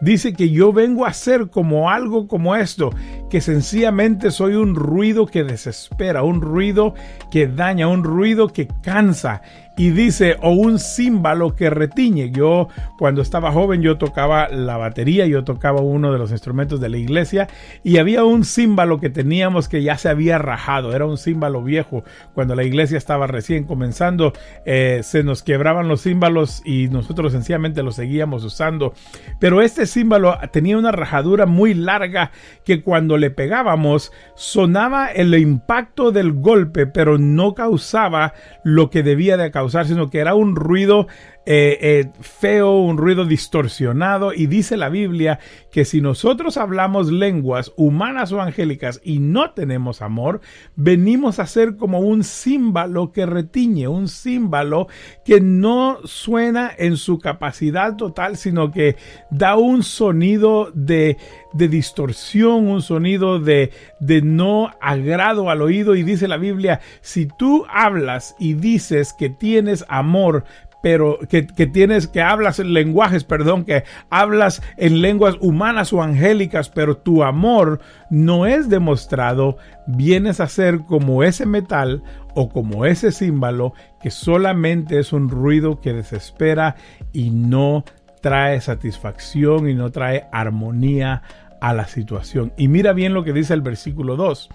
Dice 0.00 0.34
que 0.34 0.50
yo 0.50 0.72
vengo 0.72 1.06
a 1.06 1.12
ser 1.14 1.48
como 1.48 1.90
algo 1.90 2.28
como 2.28 2.54
esto, 2.54 2.90
que 3.30 3.40
sencillamente 3.40 4.30
soy 4.30 4.54
un 4.54 4.74
ruido 4.74 5.26
que 5.26 5.42
desespera, 5.42 6.22
un 6.22 6.42
ruido 6.42 6.94
que 7.30 7.46
daña, 7.46 7.88
un 7.88 8.04
ruido 8.04 8.48
que 8.48 8.68
cansa. 8.82 9.40
Y 9.76 9.90
dice, 9.90 10.38
o 10.40 10.52
un 10.52 10.78
címbalo 10.78 11.54
que 11.54 11.68
retiñe. 11.68 12.30
Yo 12.30 12.68
cuando 12.98 13.20
estaba 13.20 13.52
joven 13.52 13.82
yo 13.82 13.98
tocaba 13.98 14.48
la 14.48 14.78
batería, 14.78 15.26
yo 15.26 15.44
tocaba 15.44 15.82
uno 15.82 16.12
de 16.12 16.18
los 16.18 16.30
instrumentos 16.30 16.80
de 16.80 16.88
la 16.88 16.96
iglesia 16.96 17.48
y 17.84 17.98
había 17.98 18.24
un 18.24 18.44
címbalo 18.44 18.98
que 19.00 19.10
teníamos 19.10 19.68
que 19.68 19.82
ya 19.82 19.98
se 19.98 20.08
había 20.08 20.38
rajado, 20.38 20.96
era 20.96 21.04
un 21.04 21.18
címbalo 21.18 21.62
viejo. 21.62 22.04
Cuando 22.32 22.54
la 22.54 22.64
iglesia 22.64 22.96
estaba 22.96 23.26
recién 23.26 23.64
comenzando, 23.64 24.32
eh, 24.64 25.00
se 25.02 25.22
nos 25.22 25.42
quebraban 25.42 25.88
los 25.88 26.02
címbalos 26.02 26.62
y 26.64 26.88
nosotros 26.88 27.32
sencillamente 27.32 27.82
los 27.82 27.96
seguíamos 27.96 28.44
usando. 28.44 28.94
Pero 29.38 29.60
este 29.60 29.86
címbalo 29.86 30.38
tenía 30.52 30.78
una 30.78 30.92
rajadura 30.92 31.44
muy 31.44 31.74
larga 31.74 32.30
que 32.64 32.82
cuando 32.82 33.18
le 33.18 33.30
pegábamos 33.30 34.10
sonaba 34.36 35.08
el 35.08 35.34
impacto 35.34 36.12
del 36.12 36.32
golpe, 36.32 36.86
pero 36.86 37.18
no 37.18 37.52
causaba 37.54 38.32
lo 38.64 38.88
que 38.88 39.02
debía 39.02 39.36
de 39.36 39.50
causar 39.50 39.65
sino 39.68 40.10
que 40.10 40.18
era 40.18 40.34
un 40.34 40.56
ruido 40.56 41.06
eh, 41.48 41.78
eh, 41.80 42.10
feo, 42.20 42.80
un 42.80 42.98
ruido 42.98 43.24
distorsionado. 43.24 44.32
Y 44.34 44.46
dice 44.46 44.76
la 44.76 44.88
Biblia 44.88 45.38
que 45.70 45.84
si 45.84 46.00
nosotros 46.00 46.56
hablamos 46.56 47.10
lenguas 47.10 47.72
humanas 47.76 48.32
o 48.32 48.40
angélicas 48.40 49.00
y 49.04 49.20
no 49.20 49.52
tenemos 49.52 50.02
amor, 50.02 50.40
venimos 50.74 51.38
a 51.38 51.46
ser 51.46 51.76
como 51.76 52.00
un 52.00 52.24
címbalo 52.24 53.12
que 53.12 53.26
retiñe, 53.26 53.86
un 53.86 54.08
címbalo 54.08 54.88
que 55.24 55.40
no 55.40 55.98
suena 56.04 56.72
en 56.76 56.96
su 56.96 57.20
capacidad 57.20 57.96
total, 57.96 58.36
sino 58.36 58.72
que 58.72 58.96
da 59.30 59.56
un 59.56 59.84
sonido 59.84 60.72
de, 60.74 61.16
de 61.52 61.68
distorsión, 61.68 62.66
un 62.68 62.82
sonido 62.82 63.38
de, 63.38 63.70
de 64.00 64.20
no 64.20 64.70
agrado 64.80 65.48
al 65.48 65.62
oído. 65.62 65.94
Y 65.94 66.02
dice 66.02 66.26
la 66.26 66.38
Biblia, 66.38 66.80
si 67.02 67.26
tú 67.26 67.64
hablas 67.68 68.34
y 68.40 68.54
dices 68.54 69.14
que 69.16 69.30
tienes 69.30 69.84
amor, 69.88 70.44
pero 70.82 71.18
que, 71.28 71.42
tienes, 71.42 72.06
que 72.06 72.22
hablas 72.22 72.58
en 72.58 72.72
lenguajes, 72.72 73.24
perdón, 73.24 73.64
que 73.64 73.84
hablas 74.10 74.62
en 74.76 75.00
lenguas 75.00 75.36
humanas 75.40 75.92
o 75.92 76.02
angélicas, 76.02 76.68
pero 76.68 76.96
tu 76.96 77.24
amor 77.24 77.80
no 78.10 78.46
es 78.46 78.68
demostrado, 78.68 79.56
vienes 79.86 80.40
a 80.40 80.48
ser 80.48 80.80
como 80.80 81.22
ese 81.22 81.46
metal 81.46 82.02
o 82.34 82.48
como 82.48 82.84
ese 82.84 83.10
símbolo 83.10 83.72
que 84.00 84.10
solamente 84.10 84.98
es 84.98 85.12
un 85.12 85.28
ruido 85.28 85.80
que 85.80 85.92
desespera 85.92 86.76
y 87.12 87.30
no 87.30 87.84
trae 88.20 88.60
satisfacción 88.60 89.68
y 89.68 89.74
no 89.74 89.90
trae 89.90 90.26
armonía 90.32 91.22
a 91.60 91.72
la 91.72 91.86
situación. 91.86 92.52
Y 92.56 92.68
mira 92.68 92.92
bien 92.92 93.14
lo 93.14 93.24
que 93.24 93.32
dice 93.32 93.54
el 93.54 93.62
versículo 93.62 94.16
2 94.16 94.50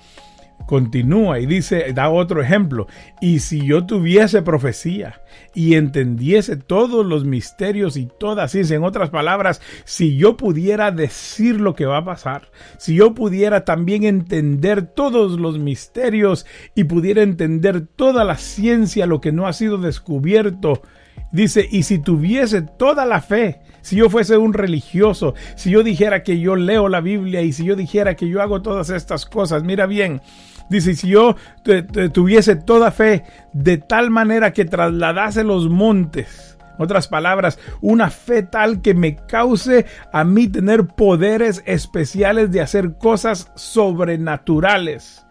continúa 0.67 1.39
y 1.39 1.45
dice, 1.45 1.91
da 1.93 2.09
otro 2.09 2.41
ejemplo, 2.41 2.87
y 3.19 3.39
si 3.39 3.65
yo 3.65 3.85
tuviese 3.85 4.41
profecía 4.41 5.21
y 5.53 5.75
entendiese 5.75 6.55
todos 6.55 7.05
los 7.05 7.25
misterios 7.25 7.97
y 7.97 8.07
toda 8.19 8.47
ciencia, 8.47 8.75
en 8.75 8.83
otras 8.83 9.09
palabras, 9.09 9.61
si 9.85 10.17
yo 10.17 10.37
pudiera 10.37 10.91
decir 10.91 11.59
lo 11.59 11.75
que 11.75 11.85
va 11.85 11.97
a 11.97 12.05
pasar, 12.05 12.49
si 12.77 12.95
yo 12.95 13.13
pudiera 13.13 13.65
también 13.65 14.03
entender 14.03 14.83
todos 14.83 15.39
los 15.39 15.59
misterios 15.59 16.45
y 16.75 16.85
pudiera 16.85 17.21
entender 17.21 17.85
toda 17.85 18.23
la 18.23 18.37
ciencia, 18.37 19.05
lo 19.05 19.21
que 19.21 19.31
no 19.31 19.47
ha 19.47 19.53
sido 19.53 19.77
descubierto, 19.77 20.81
dice, 21.31 21.67
y 21.71 21.83
si 21.83 21.99
tuviese 21.99 22.61
toda 22.61 23.05
la 23.05 23.21
fe, 23.21 23.61
si 23.81 23.95
yo 23.95 24.09
fuese 24.09 24.37
un 24.37 24.53
religioso, 24.53 25.33
si 25.55 25.71
yo 25.71 25.83
dijera 25.83 26.23
que 26.23 26.39
yo 26.39 26.55
leo 26.55 26.87
la 26.87 27.01
Biblia 27.01 27.41
y 27.41 27.51
si 27.51 27.65
yo 27.65 27.75
dijera 27.75 28.15
que 28.15 28.27
yo 28.27 28.41
hago 28.41 28.61
todas 28.61 28.89
estas 28.89 29.25
cosas, 29.25 29.63
mira 29.63 29.85
bien, 29.85 30.21
Dice, 30.71 30.95
si 30.95 31.09
yo 31.09 31.35
tuviese 32.13 32.55
toda 32.55 32.91
fe 32.91 33.25
de 33.51 33.77
tal 33.77 34.09
manera 34.09 34.53
que 34.53 34.63
trasladase 34.63 35.43
los 35.43 35.67
montes, 35.67 36.57
otras 36.77 37.09
palabras, 37.09 37.59
una 37.81 38.09
fe 38.09 38.41
tal 38.41 38.81
que 38.81 38.93
me 38.93 39.17
cause 39.17 39.85
a 40.13 40.23
mí 40.23 40.47
tener 40.47 40.87
poderes 40.87 41.61
especiales 41.65 42.51
de 42.51 42.61
hacer 42.61 42.97
cosas 42.97 43.51
sobrenaturales. 43.55 45.25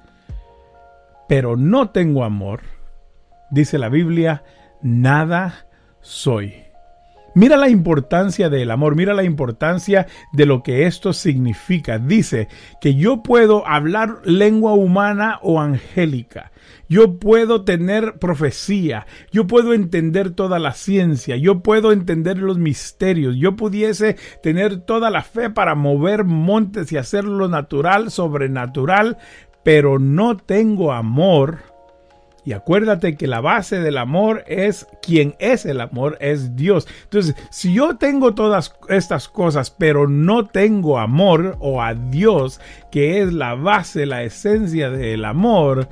Pero 1.27 1.57
no 1.57 1.89
tengo 1.89 2.23
amor, 2.23 2.61
dice 3.51 3.79
la 3.79 3.89
Biblia, 3.89 4.45
nada 4.83 5.67
soy. 6.03 6.70
Mira 7.35 7.57
la 7.57 7.69
importancia 7.69 8.49
del 8.49 8.71
amor, 8.71 8.97
mira 8.97 9.15
la 9.15 9.23
importancia 9.23 10.07
de 10.33 10.47
lo 10.47 10.63
que 10.63 10.87
esto 10.87 11.13
significa. 11.13 11.99
Dice 11.99 12.49
que 12.81 12.95
yo 12.95 13.23
puedo 13.23 13.67
hablar 13.67 14.21
lengua 14.25 14.73
humana 14.73 15.39
o 15.43 15.61
angélica. 15.61 16.51
Yo 16.89 17.19
puedo 17.21 17.65
tener 17.65 18.19
profecía, 18.19 19.07
yo 19.31 19.47
puedo 19.47 19.75
entender 19.75 20.31
toda 20.31 20.59
la 20.59 20.73
ciencia, 20.73 21.37
yo 21.37 21.63
puedo 21.63 21.93
entender 21.93 22.39
los 22.39 22.59
misterios, 22.59 23.37
yo 23.37 23.55
pudiese 23.55 24.17
tener 24.43 24.81
toda 24.81 25.09
la 25.11 25.23
fe 25.23 25.51
para 25.51 25.77
mover 25.77 26.25
montes 26.25 26.91
y 26.91 26.97
hacerlo 26.97 27.49
natural, 27.49 28.11
sobrenatural, 28.11 29.19
pero 29.63 30.01
no 30.01 30.37
tengo 30.37 30.93
amor 30.93 31.70
y 32.45 32.53
acuérdate 32.53 33.17
que 33.17 33.27
la 33.27 33.41
base 33.41 33.81
del 33.81 33.99
amor 33.99 34.45
es 34.47 34.87
quien 35.03 35.35
es 35.39 35.67
el 35.67 35.81
amor, 35.81 36.17
es 36.21 36.57
Dios. 36.57 36.89
Entonces, 37.05 37.35
si 37.51 37.75
yo 37.75 37.97
tengo 37.97 38.35
todas 38.35 38.75
estas 38.89 39.29
cosas, 39.29 39.71
pero 39.71 40.09
no 40.09 40.47
tengo 40.47 40.99
amor 40.99 41.57
o 41.61 41.83
a 41.83 41.95
Dios, 41.95 42.61
que 42.91 43.21
es 43.21 43.33
la 43.33 43.55
base, 43.55 44.07
la 44.07 44.23
esencia 44.23 44.91
del 44.91 45.25
amor, 45.25 45.89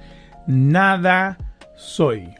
nada 0.46 1.36
soy. 1.76 2.30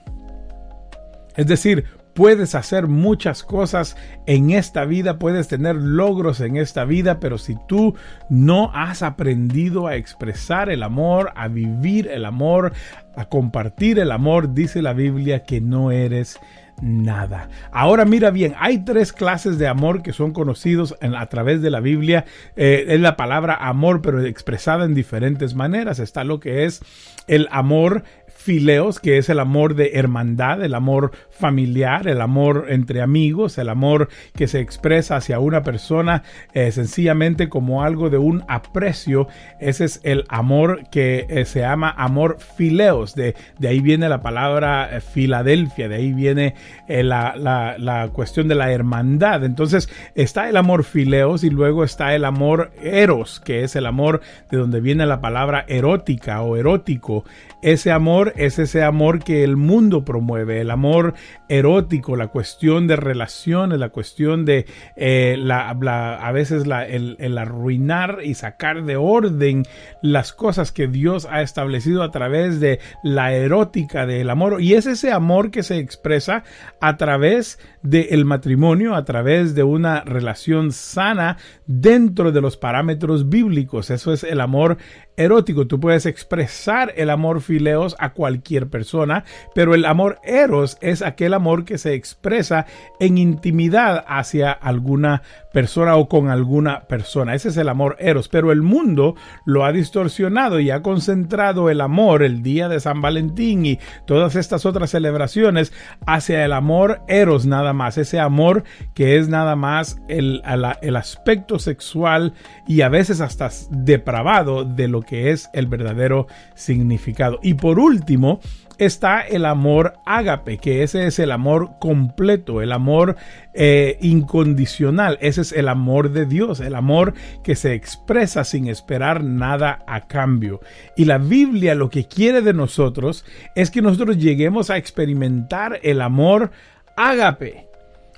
Es 1.37 1.47
decir, 1.47 1.85
puedes 2.19 2.57
hacer 2.57 2.89
muchas 2.89 3.45
cosas 3.45 3.97
en 4.27 4.51
esta 4.51 4.85
vida, 4.85 5.21
puedes 5.21 5.47
tener 5.47 5.77
logros 5.77 6.41
en 6.41 6.57
esta 6.57 6.85
vida, 6.85 7.21
pero 7.21 7.39
si 7.39 7.57
tú 7.69 7.95
no 8.29 8.73
has 8.75 9.05
aprendido 9.05 9.87
a 9.87 9.95
expresar 9.95 10.69
el 10.69 10.83
amor, 10.83 11.31
a 11.37 11.47
vivir 11.47 12.09
el 12.09 12.25
amor, 12.25 12.73
a 13.15 13.27
compartir 13.27 14.01
el 14.01 14.11
amor, 14.11 14.53
dice 14.53 14.83
la 14.83 14.95
Biblia 14.95 15.45
que 15.45 15.61
no 15.61 15.93
eres 15.93 16.41
nada. 16.83 17.51
Ahora 17.71 18.05
mira 18.05 18.33
bien, 18.33 18.53
hay 18.59 18.79
tres 18.79 19.13
clases 19.13 19.57
de 19.57 19.69
amor 19.69 20.03
que 20.03 20.13
son 20.13 20.33
conocidos 20.33 20.97
a 21.01 21.27
través 21.27 21.63
de 21.63 21.71
la 21.71 21.79
Biblia. 21.79 22.25
Eh, 22.57 22.87
es 22.89 23.01
la 23.01 23.17
palabra 23.17 23.55
amor, 23.55 24.03
pero 24.03 24.25
expresada 24.25 24.85
en 24.87 24.95
diferentes 24.95 25.55
maneras. 25.55 26.01
Está 26.01 26.25
lo 26.25 26.41
que 26.41 26.65
es 26.65 26.81
el 27.29 27.47
amor 27.53 28.03
fileos, 28.49 28.99
que 28.99 29.19
es 29.19 29.28
el 29.28 29.40
amor 29.40 29.75
de 29.75 29.90
hermandad, 29.93 30.64
el 30.64 30.73
amor 30.73 31.12
familiar, 31.28 32.09
el 32.09 32.23
amor 32.23 32.69
entre 32.71 33.02
amigos, 33.02 33.59
el 33.59 33.69
amor 33.69 34.09
que 34.35 34.49
se 34.49 34.61
expresa 34.61 35.17
hacia 35.17 35.38
una 35.38 35.62
persona 35.62 36.23
eh, 36.55 36.73
sencillamente 36.73 37.50
como 37.50 37.83
algo 37.83 38.09
de 38.09 38.17
un 38.17 38.45
aprecio. 38.49 39.28
Ese 39.61 39.85
es 39.85 40.00
el 40.02 40.25
amor 40.31 40.88
que 40.90 41.26
eh, 41.28 41.45
se 41.45 41.61
llama 41.61 41.90
amor 41.90 42.38
fileos. 42.40 43.14
De, 43.14 43.35
de, 43.59 43.69
ahí 43.69 43.81
viene 43.81 44.09
la 44.09 44.23
palabra 44.23 44.97
eh, 44.97 45.02
Filadelfia, 45.02 45.90
de 45.90 45.97
ahí 45.97 46.14
viene 46.14 46.55
la, 46.88 47.35
la, 47.37 47.76
la, 47.76 48.09
cuestión 48.09 48.49
de 48.49 48.55
la 48.55 48.73
hermandad. 48.73 49.45
Entonces 49.45 49.90
está 50.14 50.49
el 50.49 50.57
amor 50.57 50.85
fileos 50.85 51.45
y 51.45 51.50
luego 51.50 51.85
está 51.85 52.14
el 52.14 52.25
amor 52.25 52.71
eros, 52.83 53.40
que 53.40 53.62
es 53.62 53.76
el 53.76 53.85
amor 53.85 54.23
de 54.50 54.57
donde 54.57 54.81
viene 54.81 55.05
la 55.05 55.21
palabra 55.21 55.67
erótica 55.69 56.40
o 56.40 56.57
erótico. 56.57 57.26
Ese 57.61 57.93
amor 57.93 58.33
es 58.38 58.59
ese 58.59 58.83
amor 58.83 59.23
que 59.23 59.45
el 59.45 59.57
mundo 59.57 60.04
promueve, 60.04 60.61
el 60.61 60.71
amor 60.71 61.14
erótico, 61.49 62.16
la 62.16 62.28
cuestión 62.28 62.87
de 62.87 62.97
relaciones, 62.97 63.78
la 63.78 63.88
cuestión 63.90 64.45
de 64.45 64.66
eh, 64.97 65.37
la, 65.38 65.71
a 65.71 66.33
veces 66.33 66.64
el, 66.64 67.38
arruinar 67.38 68.21
y 68.23 68.35
sacar 68.35 68.85
de 68.85 68.97
orden 68.97 69.64
las 70.02 70.33
cosas 70.33 70.73
que 70.73 70.87
Dios 70.87 71.26
ha 71.30 71.42
establecido 71.42 72.02
a 72.02 72.11
través 72.11 72.61
de 72.61 72.80
la 73.02 73.33
erótica 73.33 74.07
del 74.07 74.30
amor. 74.30 74.62
Y 74.62 74.75
es 74.75 74.87
ese 74.87 75.12
amor 75.12 75.50
que 75.50 75.62
se 75.62 75.78
expresa 75.78 76.45
a 76.80 76.97
través 76.97 77.59
del 77.83 78.25
matrimonio, 78.25 78.95
a 78.95 79.04
través 79.04 79.54
de 79.54 79.62
una 79.62 80.02
relación 80.02 80.73
sana 80.73 81.37
dentro 81.66 82.33
de 82.33 82.40
los 82.40 82.57
parámetros 82.57 83.28
bíblicos. 83.28 83.90
Eso 83.90 84.12
es 84.12 84.25
el 84.25 84.40
amor 84.40 84.78
erótico. 85.19 85.67
Tú 85.67 85.79
puedes 85.79 86.07
expresar 86.07 86.95
el 86.97 87.11
amor 87.11 87.43
fileos 87.43 87.97
a 87.99 88.13
cualquier 88.15 88.69
persona, 88.69 89.25
pero 89.55 89.75
el 89.75 89.85
amor 89.85 90.19
eros 90.23 90.79
es 90.81 91.03
aquel 91.03 91.35
amor 91.35 91.65
que 91.65 91.77
se 91.77 91.95
expresa 91.95 92.67
en 93.01 93.19
intimidad 93.19 94.05
hacia 94.09 94.53
alguna 94.53 95.19
persona 95.19 95.48
o 95.95 96.09
con 96.09 96.28
alguna 96.28 96.83
persona. 96.83 97.35
Ese 97.35 97.49
es 97.49 97.57
el 97.57 97.69
amor 97.69 97.97
eros, 97.99 98.28
pero 98.28 98.52
el 98.52 98.62
mundo 98.62 99.17
lo 99.45 99.64
ha 99.64 99.73
distorsionado 99.73 100.61
y 100.61 100.71
ha 100.71 100.83
concentrado 100.83 101.71
el 101.71 101.81
amor 101.81 102.23
el 102.23 102.43
día 102.43 102.69
de 102.69 102.81
San 102.81 103.00
Valentín 103.00 103.67
y 103.67 103.78
todas 104.07 104.37
estas 104.37 104.67
otras 104.67 104.90
celebraciones 104.90 105.73
hacia 106.07 106.45
el 106.45 106.52
amor 106.52 107.00
eros 107.09 107.47
nada 107.47 107.73
más, 107.73 107.99
ese 107.99 108.21
amor 108.21 108.64
que 108.95 109.17
es 109.17 109.28
nada 109.28 109.57
más 109.57 110.00
el, 110.09 110.43
el 110.81 110.97
aspecto 110.97 111.59
sexual 111.59 112.35
y 112.67 112.83
a 112.83 112.88
veces 112.88 113.21
hasta 113.21 113.50
depravado 113.71 114.64
de 114.64 114.88
lo 114.88 115.02
que 115.02 115.31
es 115.31 115.49
el 115.55 115.67
verdadero 115.67 116.26
significado. 116.55 117.40
Y 117.43 117.55
por 117.55 117.78
último 117.78 118.40
está 118.78 119.20
el 119.20 119.44
amor 119.44 119.94
ágape, 120.06 120.58
que 120.58 120.82
ese 120.82 121.06
es 121.06 121.18
el 121.18 121.32
amor 121.32 121.73
completo, 121.80 122.62
el 122.62 122.73
amor 122.73 123.16
eh, 123.54 123.99
incondicional, 124.00 125.18
ese 125.20 125.42
es 125.42 125.52
el 125.52 125.68
amor 125.68 126.12
de 126.12 126.26
Dios, 126.26 126.61
el 126.61 126.75
amor 126.75 127.14
que 127.42 127.56
se 127.56 127.75
expresa 127.75 128.44
sin 128.44 128.68
esperar 128.68 129.23
nada 129.25 129.85
a 129.87 130.06
cambio. 130.06 130.61
Y 130.97 131.04
la 131.04 131.18
Biblia 131.18 131.75
lo 131.75 131.90
que 131.90 132.06
quiere 132.06 132.40
de 132.42 132.54
nosotros 132.54 133.25
es 133.54 133.70
que 133.70 133.82
nosotros 133.82 134.18
lleguemos 134.18 134.70
a 134.70 134.76
experimentar 134.76 135.80
el 135.82 136.00
amor 136.00 136.50
ágape. 136.97 137.68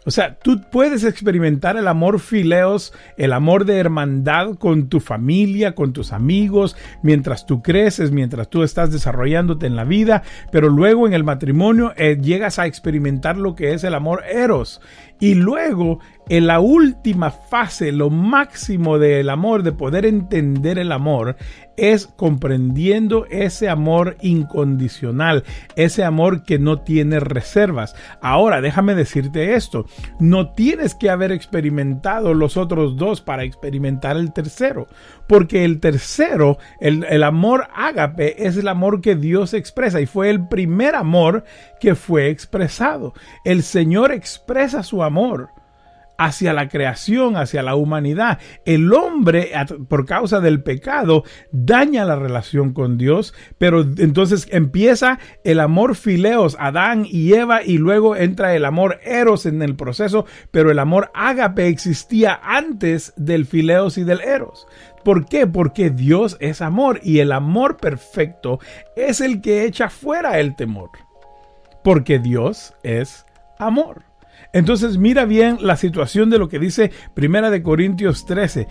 O 0.07 0.11
sea, 0.11 0.39
tú 0.39 0.63
puedes 0.71 1.05
experimentar 1.05 1.77
el 1.77 1.87
amor 1.87 2.21
fileos, 2.21 2.93
el 3.17 3.33
amor 3.33 3.67
de 3.67 3.79
hermandad 3.79 4.55
con 4.55 4.89
tu 4.89 5.01
familia, 5.01 5.75
con 5.75 5.93
tus 5.93 6.13
amigos, 6.13 6.77
mientras 7.03 7.45
tú 7.47 7.63
creces, 7.63 8.11
mientras 8.11 8.49
tú 8.49 8.63
estás 8.63 8.93
desarrollándote 8.93 9.67
en 9.67 9.77
la 9.77 9.85
vida, 9.85 10.23
pero 10.51 10.69
luego 10.71 11.07
en 11.07 11.13
el 11.13 11.25
matrimonio 11.25 11.93
eh, 11.97 12.19
llegas 12.21 12.59
a 12.59 12.67
experimentar 12.67 13.37
lo 13.37 13.55
que 13.55 13.75
es 13.75 13.85
el 13.85 13.95
amor 13.95 14.23
eros. 14.31 14.81
Y 15.21 15.35
luego 15.35 16.01
en 16.31 16.47
la 16.47 16.61
última 16.61 17.33
fase, 17.33 17.91
lo 17.91 18.09
máximo 18.09 19.01
del 19.01 19.31
amor, 19.31 19.65
de 19.65 19.73
poder 19.73 20.07
entender 20.07 20.79
el 20.79 20.93
amor, 20.93 21.37
es 21.77 22.07
comprendiendo 22.07 23.27
ese 23.31 23.69
amor 23.69 24.17
incondicional, 24.21 25.43
ese 25.75 26.05
amor 26.05 26.45
que 26.45 26.61
no 26.61 26.83
tiene 26.83 27.19
reservas. 27.19 27.97
Ahora, 28.23 28.61
déjame 28.61 28.95
decirte 28.95 29.57
esto, 29.57 29.87
no 30.21 30.53
tienes 30.53 30.95
que 30.95 31.11
haber 31.11 31.33
experimentado 31.33 32.33
los 32.33 32.57
otros 32.57 32.97
dos 32.97 33.21
para 33.21 33.43
experimentar 33.43 34.17
el 34.17 34.33
tercero, 34.33 34.87
porque 35.27 35.65
el 35.65 35.81
tercero, 35.81 36.59
el, 36.79 37.25
amor 37.25 37.67
ágape, 37.75 38.47
es 38.47 38.57
el 38.57 38.69
amor 38.69 39.01
que 39.01 39.17
Dios 39.17 39.53
expresa 39.53 40.01
y 40.01 40.07
fue 40.07 40.31
el 40.31 40.47
primer 40.47 40.95
amor 40.95 41.43
que 41.81 41.97
fue 41.97 42.29
expresado. 42.29 43.15
El 43.45 43.65
Señor 43.65 44.13
expresa 44.13 44.85
su 44.85 45.03
amor 45.03 45.49
hacia 46.21 46.53
la 46.53 46.69
creación, 46.69 47.39
hacia 47.39 47.63
la 47.63 47.75
humanidad. 47.75 48.39
El 48.67 48.93
hombre, 48.93 49.53
por 49.89 50.05
causa 50.05 50.41
del 50.41 50.63
pecado, 50.63 51.25
daña 51.51 52.05
la 52.05 52.15
relación 52.15 52.75
con 52.75 52.99
Dios, 52.99 53.33
pero 53.57 53.81
entonces 53.81 54.47
empieza 54.51 55.19
el 55.45 55.61
amor 55.61 55.97
fileos, 55.97 56.59
Adán 56.61 57.07
y 57.09 57.33
Eva, 57.33 57.63
y 57.65 57.79
luego 57.79 58.17
entra 58.17 58.55
el 58.55 58.67
amor 58.67 59.01
eros 59.03 59.47
en 59.47 59.63
el 59.63 59.77
proceso, 59.77 60.27
pero 60.51 60.71
el 60.71 60.79
amor 60.79 61.11
ágape 61.15 61.69
existía 61.69 62.39
antes 62.43 63.15
del 63.17 63.47
fileos 63.47 63.97
y 63.97 64.05
del 64.05 64.21
eros. 64.21 64.67
¿Por 65.03 65.25
qué? 65.25 65.47
Porque 65.47 65.89
Dios 65.89 66.37
es 66.41 66.61
amor 66.61 67.01
y 67.03 67.21
el 67.21 67.33
amor 67.33 67.79
perfecto 67.79 68.59
es 68.95 69.23
el 69.23 69.41
que 69.41 69.65
echa 69.65 69.89
fuera 69.89 70.39
el 70.39 70.55
temor. 70.55 70.91
Porque 71.83 72.19
Dios 72.19 72.75
es 72.83 73.25
amor. 73.59 74.10
Entonces 74.53 74.99
mira 74.99 75.25
bien 75.25 75.59
la 75.61 75.77
situación 75.77 76.31
de 76.31 76.39
lo 76.39 76.49
que 76.49 76.59
dice 76.59 76.91
Primera 77.15 77.51
de 77.51 77.63
Corintios 77.63 78.27
13 78.27 78.67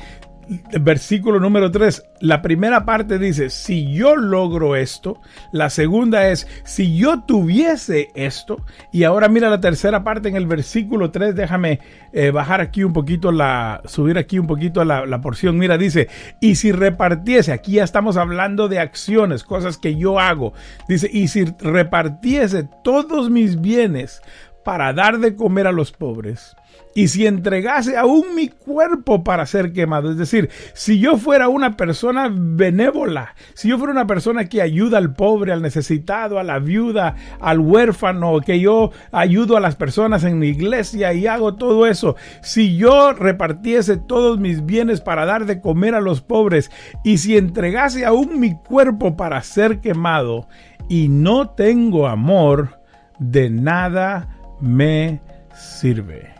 versículo 0.80 1.40
número 1.40 1.70
3, 1.70 2.04
la 2.22 2.42
primera 2.42 2.86
parte 2.86 3.20
dice, 3.20 3.50
si 3.50 3.94
yo 3.94 4.16
logro 4.16 4.76
esto, 4.76 5.22
la 5.52 5.70
segunda 5.70 6.30
es, 6.30 6.48
si 6.64 6.98
yo 6.98 7.22
tuviese 7.22 8.10
esto, 8.16 8.66
y 8.92 9.04
ahora 9.04 9.30
mira 9.30 9.50
la 9.50 9.62
tercera 9.62 10.04
parte 10.04 10.30
en 10.30 10.36
el 10.36 10.48
versículo 10.48 11.12
3, 11.12 11.36
déjame 11.36 11.80
eh, 12.14 12.32
bajar 12.32 12.62
aquí 12.62 12.84
un 12.84 12.94
poquito 12.94 13.32
la, 13.32 13.82
subir 13.86 14.18
aquí 14.18 14.40
un 14.40 14.48
poquito 14.48 14.84
la, 14.84 15.06
la 15.06 15.22
porción, 15.22 15.58
mira, 15.58 15.78
dice, 15.78 16.10
y 16.40 16.56
si 16.56 16.72
repartiese, 16.72 17.52
aquí 17.52 17.74
ya 17.74 17.84
estamos 17.84 18.18
hablando 18.18 18.68
de 18.68 18.80
acciones, 18.80 19.44
cosas 19.44 19.78
que 19.78 19.96
yo 19.96 20.20
hago, 20.20 20.54
dice, 20.88 21.10
y 21.12 21.28
si 21.28 21.46
repartiese 21.60 22.68
todos 22.84 23.30
mis 23.30 23.62
bienes 23.62 24.22
para 24.70 24.94
dar 24.94 25.18
de 25.18 25.36
comer 25.36 25.66
a 25.66 25.72
los 25.72 25.92
pobres, 25.92 26.56
y 26.94 27.08
si 27.08 27.26
entregase 27.26 27.98
aún 27.98 28.36
mi 28.36 28.50
cuerpo 28.50 29.24
para 29.24 29.48
ser 29.48 29.74
quemado, 29.74 30.12
es 30.12 30.18
decir, 30.18 30.52
si 30.76 31.00
yo 31.00 31.18
fuera 31.18 31.50
una 31.50 31.76
persona 31.76 32.30
benévola, 32.32 33.34
si 33.56 33.70
yo 33.70 33.80
fuera 33.80 33.94
una 33.94 34.06
persona 34.06 34.46
que 34.46 34.62
ayuda 34.62 35.00
al 35.00 35.16
pobre, 35.16 35.54
al 35.54 35.64
necesitado, 35.64 36.38
a 36.38 36.44
la 36.44 36.60
viuda, 36.60 37.16
al 37.40 37.58
huérfano, 37.58 38.42
que 38.42 38.60
yo 38.60 38.92
ayudo 39.12 39.58
a 39.58 39.60
las 39.60 39.76
personas 39.76 40.24
en 40.24 40.38
mi 40.38 40.50
iglesia 40.50 41.14
y 41.14 41.26
hago 41.26 41.56
todo 41.56 41.88
eso, 41.88 42.16
si 42.44 42.78
yo 42.78 43.14
repartiese 43.14 43.98
todos 43.98 44.40
mis 44.40 44.68
bienes 44.68 45.02
para 45.02 45.26
dar 45.26 45.48
de 45.48 45.62
comer 45.62 45.96
a 45.96 46.00
los 46.00 46.22
pobres, 46.22 46.70
y 47.04 47.18
si 47.18 47.38
entregase 47.38 48.06
aún 48.06 48.40
mi 48.40 48.54
cuerpo 48.54 49.18
para 49.18 49.42
ser 49.42 49.80
quemado, 49.80 50.48
y 50.88 51.08
no 51.10 51.50
tengo 51.50 52.08
amor, 52.08 52.78
de 53.18 53.50
nada 53.50 54.39
me 54.62 55.22
sirve. 55.54 56.40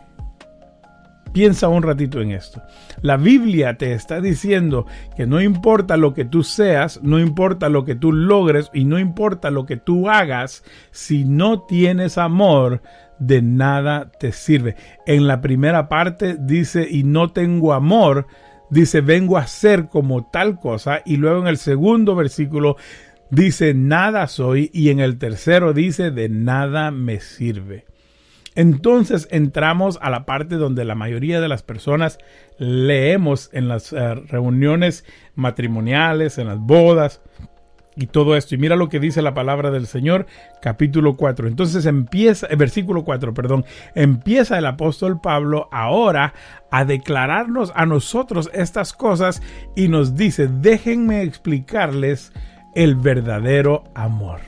Piensa 1.32 1.68
un 1.68 1.84
ratito 1.84 2.20
en 2.20 2.32
esto. 2.32 2.60
La 3.02 3.16
Biblia 3.16 3.78
te 3.78 3.92
está 3.92 4.20
diciendo 4.20 4.86
que 5.16 5.26
no 5.26 5.40
importa 5.40 5.96
lo 5.96 6.12
que 6.12 6.24
tú 6.24 6.42
seas, 6.42 7.00
no 7.04 7.20
importa 7.20 7.68
lo 7.68 7.84
que 7.84 7.94
tú 7.94 8.12
logres 8.12 8.68
y 8.74 8.84
no 8.84 8.98
importa 8.98 9.50
lo 9.50 9.64
que 9.64 9.76
tú 9.76 10.10
hagas, 10.10 10.64
si 10.90 11.24
no 11.24 11.62
tienes 11.62 12.18
amor, 12.18 12.82
de 13.20 13.42
nada 13.42 14.10
te 14.18 14.32
sirve. 14.32 14.74
En 15.06 15.28
la 15.28 15.40
primera 15.40 15.88
parte 15.88 16.36
dice, 16.40 16.88
y 16.90 17.04
no 17.04 17.30
tengo 17.30 17.74
amor, 17.74 18.26
dice, 18.70 19.00
vengo 19.00 19.36
a 19.36 19.46
ser 19.46 19.88
como 19.88 20.28
tal 20.30 20.58
cosa. 20.58 21.02
Y 21.04 21.16
luego 21.16 21.40
en 21.40 21.46
el 21.46 21.58
segundo 21.58 22.16
versículo 22.16 22.76
dice, 23.30 23.72
nada 23.72 24.26
soy. 24.26 24.68
Y 24.72 24.88
en 24.88 24.98
el 24.98 25.18
tercero 25.18 25.72
dice, 25.72 26.10
de 26.10 26.28
nada 26.28 26.90
me 26.90 27.20
sirve. 27.20 27.84
Entonces 28.54 29.28
entramos 29.30 29.98
a 30.02 30.10
la 30.10 30.26
parte 30.26 30.56
donde 30.56 30.84
la 30.84 30.94
mayoría 30.94 31.40
de 31.40 31.48
las 31.48 31.62
personas 31.62 32.18
leemos 32.58 33.48
en 33.52 33.68
las 33.68 33.92
eh, 33.92 34.14
reuniones 34.14 35.04
matrimoniales, 35.34 36.36
en 36.38 36.48
las 36.48 36.58
bodas 36.58 37.20
y 37.94 38.06
todo 38.06 38.36
esto. 38.36 38.54
Y 38.54 38.58
mira 38.58 38.74
lo 38.74 38.88
que 38.88 38.98
dice 38.98 39.22
la 39.22 39.34
palabra 39.34 39.70
del 39.70 39.86
Señor, 39.86 40.26
capítulo 40.60 41.16
4. 41.16 41.46
Entonces 41.46 41.86
empieza, 41.86 42.48
eh, 42.50 42.56
versículo 42.56 43.04
4, 43.04 43.34
perdón, 43.34 43.64
empieza 43.94 44.58
el 44.58 44.66
apóstol 44.66 45.20
Pablo 45.20 45.68
ahora 45.70 46.34
a 46.72 46.84
declararnos 46.84 47.72
a 47.76 47.86
nosotros 47.86 48.50
estas 48.52 48.92
cosas 48.92 49.42
y 49.76 49.86
nos 49.86 50.16
dice, 50.16 50.48
déjenme 50.48 51.22
explicarles 51.22 52.32
el 52.74 52.96
verdadero 52.96 53.84
amor. 53.94 54.40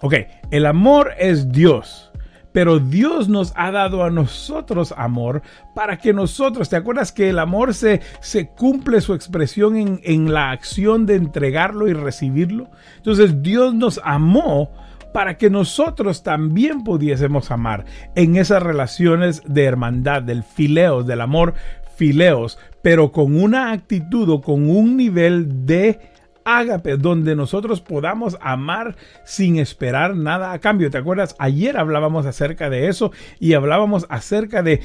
Ok, 0.00 0.14
el 0.50 0.66
amor 0.66 1.12
es 1.18 1.52
Dios 1.52 2.11
pero 2.52 2.78
Dios 2.78 3.28
nos 3.28 3.52
ha 3.56 3.70
dado 3.70 4.04
a 4.04 4.10
nosotros 4.10 4.94
amor 4.96 5.42
para 5.74 5.98
que 5.98 6.12
nosotros, 6.12 6.68
¿te 6.68 6.76
acuerdas 6.76 7.12
que 7.12 7.30
el 7.30 7.38
amor 7.38 7.74
se, 7.74 8.00
se 8.20 8.48
cumple 8.48 9.00
su 9.00 9.14
expresión 9.14 9.76
en, 9.76 10.00
en 10.04 10.32
la 10.32 10.50
acción 10.50 11.06
de 11.06 11.16
entregarlo 11.16 11.88
y 11.88 11.94
recibirlo? 11.94 12.70
Entonces 12.96 13.42
Dios 13.42 13.74
nos 13.74 14.00
amó 14.04 14.70
para 15.12 15.36
que 15.36 15.50
nosotros 15.50 16.22
también 16.22 16.84
pudiésemos 16.84 17.50
amar 17.50 17.84
en 18.14 18.36
esas 18.36 18.62
relaciones 18.62 19.42
de 19.46 19.64
hermandad, 19.64 20.22
del 20.22 20.42
fileos, 20.42 21.06
del 21.06 21.20
amor 21.20 21.54
fileos, 21.96 22.58
pero 22.80 23.12
con 23.12 23.40
una 23.40 23.72
actitud 23.72 24.28
o 24.30 24.40
con 24.40 24.68
un 24.68 24.96
nivel 24.96 25.66
de 25.66 26.11
ágape, 26.44 26.96
donde 26.96 27.36
nosotros 27.36 27.80
podamos 27.80 28.38
amar 28.40 28.96
sin 29.24 29.58
esperar 29.58 30.16
nada 30.16 30.52
a 30.52 30.58
cambio. 30.58 30.90
¿Te 30.90 30.98
acuerdas? 30.98 31.34
Ayer 31.38 31.76
hablábamos 31.76 32.26
acerca 32.26 32.70
de 32.70 32.88
eso 32.88 33.12
y 33.38 33.54
hablábamos 33.54 34.06
acerca 34.08 34.62
de, 34.62 34.80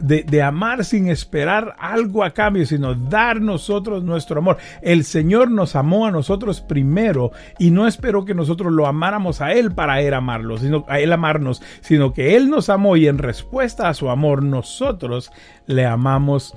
de, 0.00 0.42
amar 0.42 0.84
sin 0.84 1.08
esperar 1.08 1.74
algo 1.78 2.24
a 2.24 2.30
cambio, 2.30 2.66
sino 2.66 2.94
dar 2.94 3.40
nosotros 3.40 4.04
nuestro 4.04 4.38
amor. 4.38 4.58
El 4.82 5.04
Señor 5.04 5.50
nos 5.50 5.76
amó 5.76 6.06
a 6.06 6.10
nosotros 6.10 6.60
primero 6.60 7.32
y 7.58 7.70
no 7.70 7.86
esperó 7.86 8.24
que 8.24 8.34
nosotros 8.34 8.72
lo 8.72 8.86
amáramos 8.86 9.40
a 9.40 9.52
Él 9.52 9.72
para 9.72 10.02
amarlo, 10.16 10.58
sino 10.58 10.84
a 10.88 11.00
Él 11.00 11.12
amarnos, 11.12 11.62
sino 11.80 12.12
que 12.12 12.36
Él 12.36 12.50
nos 12.50 12.68
amó 12.68 12.96
y 12.96 13.06
en 13.06 13.18
respuesta 13.18 13.88
a 13.88 13.94
su 13.94 14.10
amor 14.10 14.42
nosotros 14.42 15.30
le 15.66 15.86
amamos 15.86 16.54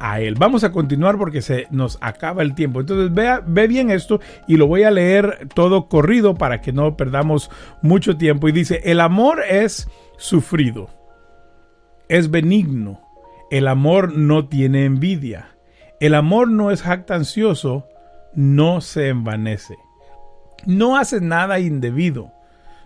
a 0.00 0.20
él. 0.20 0.34
Vamos 0.38 0.64
a 0.64 0.72
continuar 0.72 1.18
porque 1.18 1.42
se 1.42 1.66
nos 1.70 1.98
acaba 2.00 2.42
el 2.42 2.54
tiempo. 2.54 2.80
Entonces 2.80 3.12
vea, 3.12 3.42
ve 3.46 3.66
bien 3.66 3.90
esto 3.90 4.20
y 4.46 4.56
lo 4.56 4.66
voy 4.66 4.82
a 4.82 4.90
leer 4.90 5.48
todo 5.54 5.88
corrido 5.88 6.34
para 6.34 6.60
que 6.60 6.72
no 6.72 6.96
perdamos 6.96 7.50
mucho 7.82 8.16
tiempo. 8.16 8.48
Y 8.48 8.52
dice, 8.52 8.80
el 8.84 9.00
amor 9.00 9.42
es 9.48 9.88
sufrido, 10.18 10.88
es 12.08 12.30
benigno, 12.30 13.00
el 13.50 13.68
amor 13.68 14.16
no 14.16 14.48
tiene 14.48 14.84
envidia, 14.84 15.56
el 16.00 16.14
amor 16.14 16.48
no 16.48 16.70
es 16.70 16.82
jactancioso, 16.82 17.86
no 18.34 18.80
se 18.80 19.08
envanece, 19.08 19.76
no 20.66 20.96
hace 20.96 21.20
nada 21.20 21.58
indebido, 21.58 22.32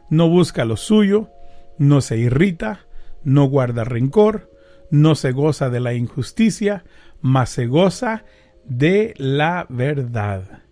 no 0.08 0.28
busca 0.28 0.64
lo 0.64 0.76
suyo, 0.76 1.30
no 1.78 2.00
se 2.00 2.18
irrita, 2.18 2.80
no 3.24 3.44
guarda 3.44 3.84
rencor, 3.84 4.49
no 4.90 5.14
se 5.14 5.32
goza 5.32 5.70
de 5.70 5.80
la 5.80 5.94
injusticia, 5.94 6.84
mas 7.20 7.50
se 7.50 7.66
goza 7.66 8.24
de 8.64 9.14
la 9.16 9.66
verdad. 9.68 10.62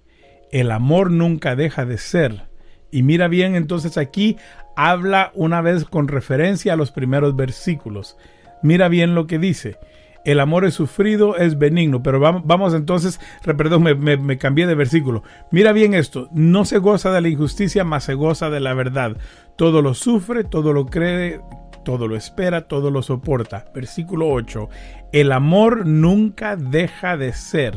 El 0.51 0.71
amor 0.71 1.11
nunca 1.11 1.57
deja 1.57 1.85
de 1.85 1.99
ser 1.99 2.49
Y 2.91 3.03
mira 3.03 3.29
bien, 3.29 3.55
entonces 3.55 3.99
aquí 3.99 4.39
habla 4.75 5.31
una 5.35 5.61
vez 5.61 5.85
con 5.85 6.09
referencia 6.09 6.73
a 6.73 6.77
los 6.77 6.91
primeros 6.91 7.37
versículos. 7.37 8.17
Mira 8.63 8.89
bien 8.89 9.15
lo 9.15 9.27
que 9.27 9.39
dice. 9.39 9.77
El 10.25 10.41
amor 10.41 10.65
es 10.65 10.75
sufrido, 10.75 11.37
es 11.37 11.59
benigno. 11.59 12.03
Pero 12.03 12.21
vamos, 12.21 12.43
vamos 12.45 12.75
entonces, 12.75 13.21
perdón, 13.45 13.83
me, 13.83 13.95
me, 13.95 14.39
cambié 14.39 14.67
de 14.67 14.75
versículo. 14.75 15.23
Mira 15.51 15.73
bien 15.73 15.95
esto. 15.95 16.29
No 16.33 16.65
se 16.65 16.79
goza 16.79 17.11
de 17.13 17.21
la 17.21 17.29
injusticia, 17.29 17.85
mas 17.85 18.05
se 18.05 18.15
goza 18.15 18.51
de 18.51 18.61
la 18.61 18.73
verdad. 18.73 19.17
Todo 19.57 19.83
lo 19.83 19.95
sufre, 19.95 20.45
todo 20.45 20.73
lo 20.73 20.87
cree, 20.87 21.41
todo 21.85 22.09
lo 22.09 22.17
espera, 22.17 22.69
todo 22.69 22.91
lo 22.91 23.03
soporta. 23.03 23.67
Versículo 23.75 24.29
8. 24.29 24.69
El 25.13 25.33
amor 25.33 25.87
nunca 25.87 26.57
deja 26.57 27.17
de 27.17 27.33
ser, 27.33 27.75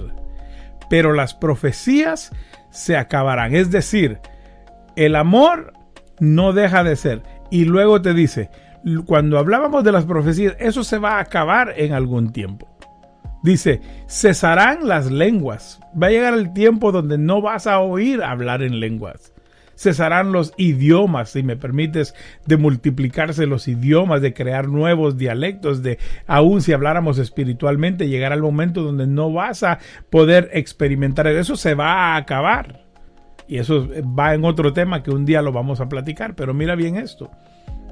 pero 0.90 1.14
las 1.14 1.34
profecías 1.34 2.32
se 2.70 2.98
acabarán. 2.98 3.56
Es 3.56 3.72
decir, 3.72 4.20
el 4.96 5.16
amor 5.16 5.74
no 6.20 6.54
deja 6.54 6.84
de 6.84 6.96
ser. 6.96 7.24
Y 7.50 7.66
luego 7.66 8.02
te 8.02 8.14
dice, 8.14 8.50
cuando 9.06 9.38
hablábamos 9.38 9.84
de 9.84 9.92
las 9.92 10.06
profecías, 10.06 10.56
eso 10.60 10.84
se 10.84 10.98
va 10.98 11.18
a 11.18 11.22
acabar 11.22 11.74
en 11.76 11.94
algún 11.94 12.32
tiempo. 12.32 12.68
Dice, 13.44 13.82
cesarán 14.08 14.88
las 14.88 15.12
lenguas. 15.12 15.80
Va 16.02 16.08
a 16.08 16.12
llegar 16.12 16.34
el 16.34 16.54
tiempo 16.54 16.92
donde 16.92 17.18
no 17.18 17.42
vas 17.42 17.68
a 17.68 17.80
oír 17.80 18.24
hablar 18.24 18.62
en 18.62 18.80
lenguas. 18.80 19.34
Cesarán 19.82 20.32
los 20.32 20.54
idiomas, 20.58 21.32
si 21.32 21.42
me 21.42 21.58
permites, 21.58 22.14
de 22.46 22.58
multiplicarse 22.58 23.48
los 23.48 23.68
idiomas, 23.68 24.22
de 24.22 24.32
crear 24.32 24.68
nuevos 24.68 25.18
dialectos, 25.18 25.82
de 25.82 25.98
aún 26.28 26.62
si 26.62 26.72
habláramos 26.72 27.18
espiritualmente, 27.18 28.08
llegar 28.08 28.32
al 28.32 28.44
momento 28.44 28.84
donde 28.84 29.08
no 29.08 29.34
vas 29.34 29.64
a 29.64 29.80
poder 30.12 30.52
experimentar. 30.54 31.26
Eso 31.26 31.56
se 31.56 31.74
va 31.74 31.94
a 31.94 32.18
acabar. 32.18 32.86
Y 33.48 33.58
eso 33.58 33.90
va 34.18 34.36
en 34.36 34.46
otro 34.46 34.72
tema 34.72 35.02
que 35.02 35.10
un 35.10 35.26
día 35.26 35.42
lo 35.42 35.52
vamos 35.52 35.82
a 35.82 35.90
platicar, 35.90 36.36
pero 36.36 36.54
mira 36.54 36.76
bien 36.76 36.96
esto. 36.96 37.32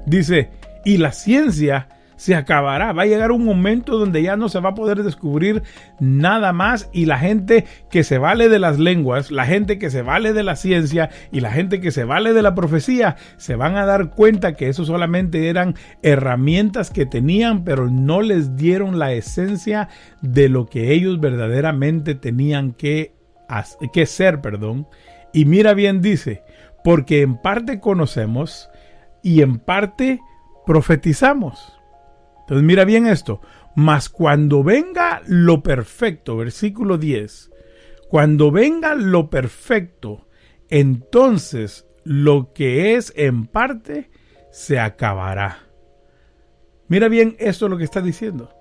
Dice, 0.06 0.50
y 0.84 0.96
la 0.98 1.10
ciencia 1.10 1.88
se 2.20 2.34
acabará. 2.34 2.92
Va 2.92 3.04
a 3.04 3.06
llegar 3.06 3.32
un 3.32 3.46
momento 3.46 3.96
donde 3.96 4.22
ya 4.22 4.36
no 4.36 4.50
se 4.50 4.60
va 4.60 4.70
a 4.70 4.74
poder 4.74 5.02
descubrir 5.02 5.62
nada 6.00 6.52
más 6.52 6.90
y 6.92 7.06
la 7.06 7.18
gente 7.18 7.64
que 7.88 8.04
se 8.04 8.18
vale 8.18 8.50
de 8.50 8.58
las 8.58 8.78
lenguas, 8.78 9.30
la 9.30 9.46
gente 9.46 9.78
que 9.78 9.88
se 9.88 10.02
vale 10.02 10.34
de 10.34 10.42
la 10.42 10.54
ciencia 10.54 11.08
y 11.32 11.40
la 11.40 11.50
gente 11.50 11.80
que 11.80 11.90
se 11.90 12.04
vale 12.04 12.34
de 12.34 12.42
la 12.42 12.54
profecía 12.54 13.16
se 13.38 13.56
van 13.56 13.78
a 13.78 13.86
dar 13.86 14.10
cuenta 14.10 14.54
que 14.54 14.68
eso 14.68 14.84
solamente 14.84 15.48
eran 15.48 15.76
herramientas 16.02 16.90
que 16.90 17.06
tenían 17.06 17.64
pero 17.64 17.88
no 17.88 18.20
les 18.20 18.54
dieron 18.54 18.98
la 18.98 19.14
esencia 19.14 19.88
de 20.20 20.50
lo 20.50 20.66
que 20.66 20.92
ellos 20.92 21.20
verdaderamente 21.20 22.14
tenían 22.14 22.72
que, 22.72 23.14
que 23.94 24.04
ser, 24.04 24.42
perdón. 24.42 24.86
Y 25.32 25.46
mira 25.46 25.72
bien 25.72 26.02
dice, 26.02 26.42
porque 26.84 27.22
en 27.22 27.38
parte 27.38 27.80
conocemos 27.80 28.68
y 29.22 29.40
en 29.40 29.58
parte 29.58 30.20
profetizamos. 30.66 31.79
Entonces 32.50 32.66
mira 32.66 32.84
bien 32.84 33.06
esto, 33.06 33.40
mas 33.76 34.08
cuando 34.08 34.64
venga 34.64 35.22
lo 35.24 35.62
perfecto, 35.62 36.36
versículo 36.36 36.98
10, 36.98 37.48
cuando 38.08 38.50
venga 38.50 38.96
lo 38.96 39.30
perfecto, 39.30 40.26
entonces 40.68 41.86
lo 42.02 42.52
que 42.52 42.96
es 42.96 43.12
en 43.14 43.46
parte 43.46 44.10
se 44.50 44.80
acabará. 44.80 45.58
Mira 46.88 47.06
bien 47.06 47.36
esto 47.38 47.68
lo 47.68 47.78
que 47.78 47.84
está 47.84 48.00
diciendo. 48.00 48.52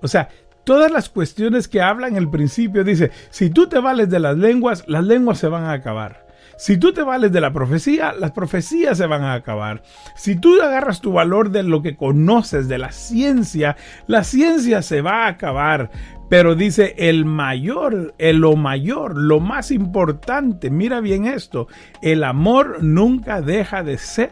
O 0.00 0.08
sea, 0.08 0.30
todas 0.64 0.90
las 0.90 1.10
cuestiones 1.10 1.68
que 1.68 1.82
habla 1.82 2.08
en 2.08 2.16
el 2.16 2.30
principio, 2.30 2.82
dice, 2.82 3.10
si 3.28 3.50
tú 3.50 3.68
te 3.68 3.78
vales 3.78 4.08
de 4.08 4.20
las 4.20 4.38
lenguas, 4.38 4.84
las 4.88 5.04
lenguas 5.04 5.36
se 5.36 5.48
van 5.48 5.64
a 5.64 5.72
acabar. 5.72 6.23
Si 6.56 6.76
tú 6.76 6.92
te 6.92 7.02
vales 7.02 7.32
de 7.32 7.40
la 7.40 7.52
profecía, 7.52 8.12
las 8.12 8.32
profecías 8.32 8.98
se 8.98 9.06
van 9.06 9.22
a 9.22 9.34
acabar. 9.34 9.82
Si 10.14 10.36
tú 10.36 10.60
agarras 10.60 11.00
tu 11.00 11.12
valor 11.12 11.50
de 11.50 11.62
lo 11.62 11.82
que 11.82 11.96
conoces, 11.96 12.68
de 12.68 12.78
la 12.78 12.92
ciencia, 12.92 13.76
la 14.06 14.24
ciencia 14.24 14.82
se 14.82 15.00
va 15.00 15.24
a 15.24 15.28
acabar. 15.28 15.90
Pero 16.28 16.54
dice 16.54 16.94
el 16.96 17.24
mayor, 17.24 18.14
el 18.18 18.38
lo 18.38 18.56
mayor, 18.56 19.16
lo 19.16 19.40
más 19.40 19.70
importante, 19.70 20.70
mira 20.70 21.00
bien 21.00 21.26
esto, 21.26 21.68
el 22.02 22.24
amor 22.24 22.82
nunca 22.82 23.40
deja 23.40 23.82
de 23.82 23.98
ser. 23.98 24.30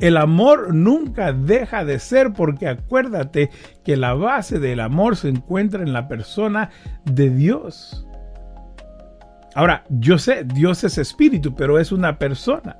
El 0.00 0.16
amor 0.16 0.72
nunca 0.74 1.32
deja 1.32 1.84
de 1.84 1.98
ser 1.98 2.32
porque 2.32 2.68
acuérdate 2.68 3.50
que 3.84 3.96
la 3.96 4.14
base 4.14 4.60
del 4.60 4.78
amor 4.78 5.16
se 5.16 5.28
encuentra 5.28 5.82
en 5.82 5.92
la 5.92 6.06
persona 6.06 6.70
de 7.04 7.30
Dios. 7.30 8.07
Ahora, 9.58 9.82
yo 9.88 10.18
sé, 10.18 10.44
Dios 10.44 10.84
es 10.84 10.98
espíritu, 10.98 11.56
pero 11.56 11.80
es 11.80 11.90
una 11.90 12.16
persona. 12.20 12.76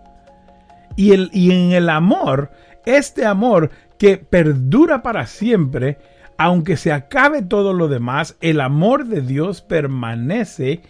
Y, 0.95 1.11
el, 1.11 1.29
y 1.33 1.51
en 1.51 1.73
el 1.73 1.89
amor, 1.89 2.53
este 2.87 3.27
amor 3.27 3.73
que 3.99 4.17
perdura 4.17 5.03
para 5.03 5.27
siempre, 5.27 5.99
aunque 6.37 6.77
se 6.77 6.93
acabe 6.93 7.43
todo 7.43 7.73
lo 7.73 7.89
demás, 7.89 8.37
el 8.41 8.61
amor 8.61 9.07
de 9.07 9.23
Dios 9.23 9.61
permanece 9.61 10.83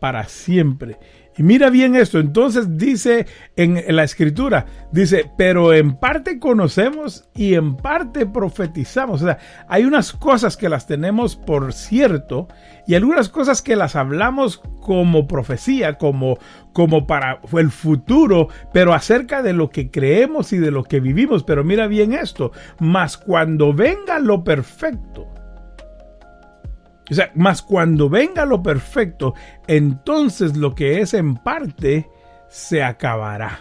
para 0.00 0.24
siempre. 0.28 0.96
Y 1.36 1.42
mira 1.42 1.68
bien 1.68 1.96
esto, 1.96 2.20
entonces 2.20 2.78
dice 2.78 3.26
en 3.56 3.82
la 3.96 4.04
escritura, 4.04 4.66
dice, 4.92 5.30
pero 5.36 5.72
en 5.72 5.96
parte 5.96 6.38
conocemos 6.38 7.28
y 7.34 7.54
en 7.54 7.76
parte 7.76 8.24
profetizamos. 8.24 9.22
O 9.22 9.24
sea, 9.24 9.38
hay 9.68 9.84
unas 9.84 10.12
cosas 10.12 10.56
que 10.56 10.68
las 10.68 10.86
tenemos 10.86 11.34
por 11.34 11.72
cierto 11.72 12.46
y 12.86 12.94
algunas 12.94 13.28
cosas 13.28 13.62
que 13.62 13.74
las 13.74 13.96
hablamos 13.96 14.62
como 14.80 15.26
profecía, 15.26 15.98
como, 15.98 16.38
como 16.72 17.06
para 17.06 17.40
el 17.58 17.70
futuro, 17.70 18.48
pero 18.72 18.94
acerca 18.94 19.42
de 19.42 19.54
lo 19.54 19.70
que 19.70 19.90
creemos 19.90 20.52
y 20.52 20.58
de 20.58 20.70
lo 20.70 20.84
que 20.84 21.00
vivimos. 21.00 21.42
Pero 21.42 21.64
mira 21.64 21.88
bien 21.88 22.12
esto, 22.12 22.52
mas 22.78 23.16
cuando 23.16 23.72
venga 23.72 24.20
lo 24.20 24.44
perfecto, 24.44 25.33
o 27.10 27.14
sea, 27.14 27.30
más 27.34 27.62
cuando 27.62 28.08
venga 28.08 28.46
lo 28.46 28.62
perfecto, 28.62 29.34
entonces 29.66 30.56
lo 30.56 30.74
que 30.74 31.00
es 31.00 31.14
en 31.14 31.36
parte 31.36 32.08
se 32.48 32.82
acabará. 32.82 33.60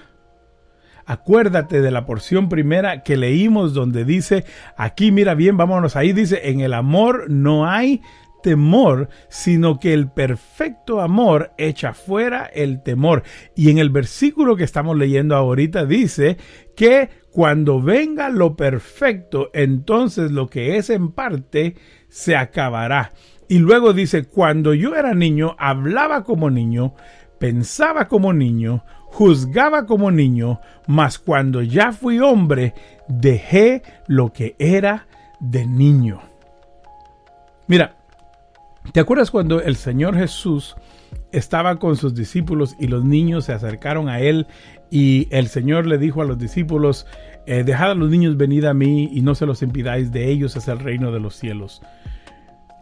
Acuérdate 1.06 1.82
de 1.82 1.92
la 1.92 2.06
porción 2.06 2.48
primera 2.48 3.04
que 3.04 3.18
leímos 3.18 3.74
donde 3.74 4.06
dice, 4.06 4.46
aquí 4.78 5.12
mira 5.12 5.36
bien, 5.36 5.58
vámonos 5.58 5.98
ahí, 5.98 6.14
dice, 6.14 6.50
en 6.50 6.62
el 6.62 6.74
amor 6.74 7.30
no 7.30 7.68
hay 7.68 8.02
temor, 8.44 9.10
sino 9.30 9.80
que 9.80 9.94
el 9.94 10.12
perfecto 10.12 11.02
amor 11.02 11.52
echa 11.58 11.94
fuera 11.94 12.46
el 12.46 12.84
temor. 12.84 13.24
Y 13.56 13.72
en 13.72 13.80
el 13.80 13.90
versículo 13.90 14.56
que 14.56 14.64
estamos 14.66 14.98
leyendo 14.98 15.36
ahorita 15.36 15.86
dice 15.86 16.38
que 16.76 17.10
cuando 17.32 17.82
venga 17.82 18.30
lo 18.30 18.56
perfecto, 18.56 19.50
entonces 19.54 20.32
lo 20.32 20.48
que 20.48 20.78
es 20.78 20.90
en 20.90 21.12
parte 21.12 21.76
se 22.10 22.36
acabará. 22.36 23.12
Y 23.48 23.60
luego 23.60 23.94
dice, 23.94 24.26
cuando 24.26 24.74
yo 24.74 24.96
era 24.96 25.14
niño, 25.14 25.56
hablaba 25.60 26.24
como 26.24 26.50
niño, 26.50 26.94
pensaba 27.40 28.08
como 28.08 28.34
niño, 28.34 28.84
juzgaba 29.06 29.86
como 29.86 30.12
niño, 30.12 30.60
mas 30.88 31.20
cuando 31.20 31.62
ya 31.62 31.92
fui 31.92 32.20
hombre, 32.20 32.74
dejé 33.08 33.84
lo 34.08 34.32
que 34.32 34.56
era 34.60 35.08
de 35.40 35.66
niño. 35.66 36.22
Mira, 37.68 37.96
¿te 38.92 39.00
acuerdas 39.00 39.30
cuando 39.30 39.62
el 39.62 39.76
Señor 39.76 40.16
Jesús 40.16 40.76
estaba 41.32 41.80
con 41.80 41.96
sus 41.96 42.16
discípulos 42.16 42.76
y 42.80 42.88
los 42.88 43.04
niños 43.04 43.46
se 43.46 43.54
acercaron 43.54 44.10
a 44.10 44.20
él 44.20 44.48
y 44.90 45.28
el 45.32 45.48
Señor 45.48 45.86
le 45.86 45.98
dijo 45.98 46.22
a 46.22 46.26
los 46.26 46.38
discípulos, 46.38 47.06
eh, 47.46 47.64
dejad 47.64 47.92
a 47.92 47.96
los 47.96 48.10
niños 48.10 48.38
venid 48.38 48.66
a 48.66 48.74
mí 48.74 49.10
y 49.12 49.22
no 49.22 49.36
se 49.36 49.46
los 49.46 49.62
impidáis, 49.62 50.12
de 50.12 50.30
ellos 50.30 50.56
es 50.56 50.68
el 50.68 50.80
reino 50.80 51.12
de 51.12 51.20
los 51.20 51.36
cielos 51.36 51.82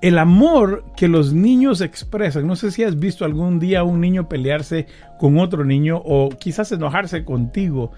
el 0.02 0.18
amor 0.18 0.84
que 0.98 1.08
los 1.08 1.34
niños 1.34 1.82
expresan. 1.82 2.48
No 2.48 2.56
sé 2.56 2.72
si 2.72 2.84
has 2.84 3.00
visto 3.00 3.24
algún 3.24 3.60
día 3.60 3.84
un 3.84 4.02
niño 4.02 4.28
pelearse 4.28 4.88
con 5.20 5.38
otro 5.40 5.64
niño 5.64 6.02
o 6.04 6.30
quizás 6.30 6.72
enojarse 6.72 7.24
contigo. 7.24 7.92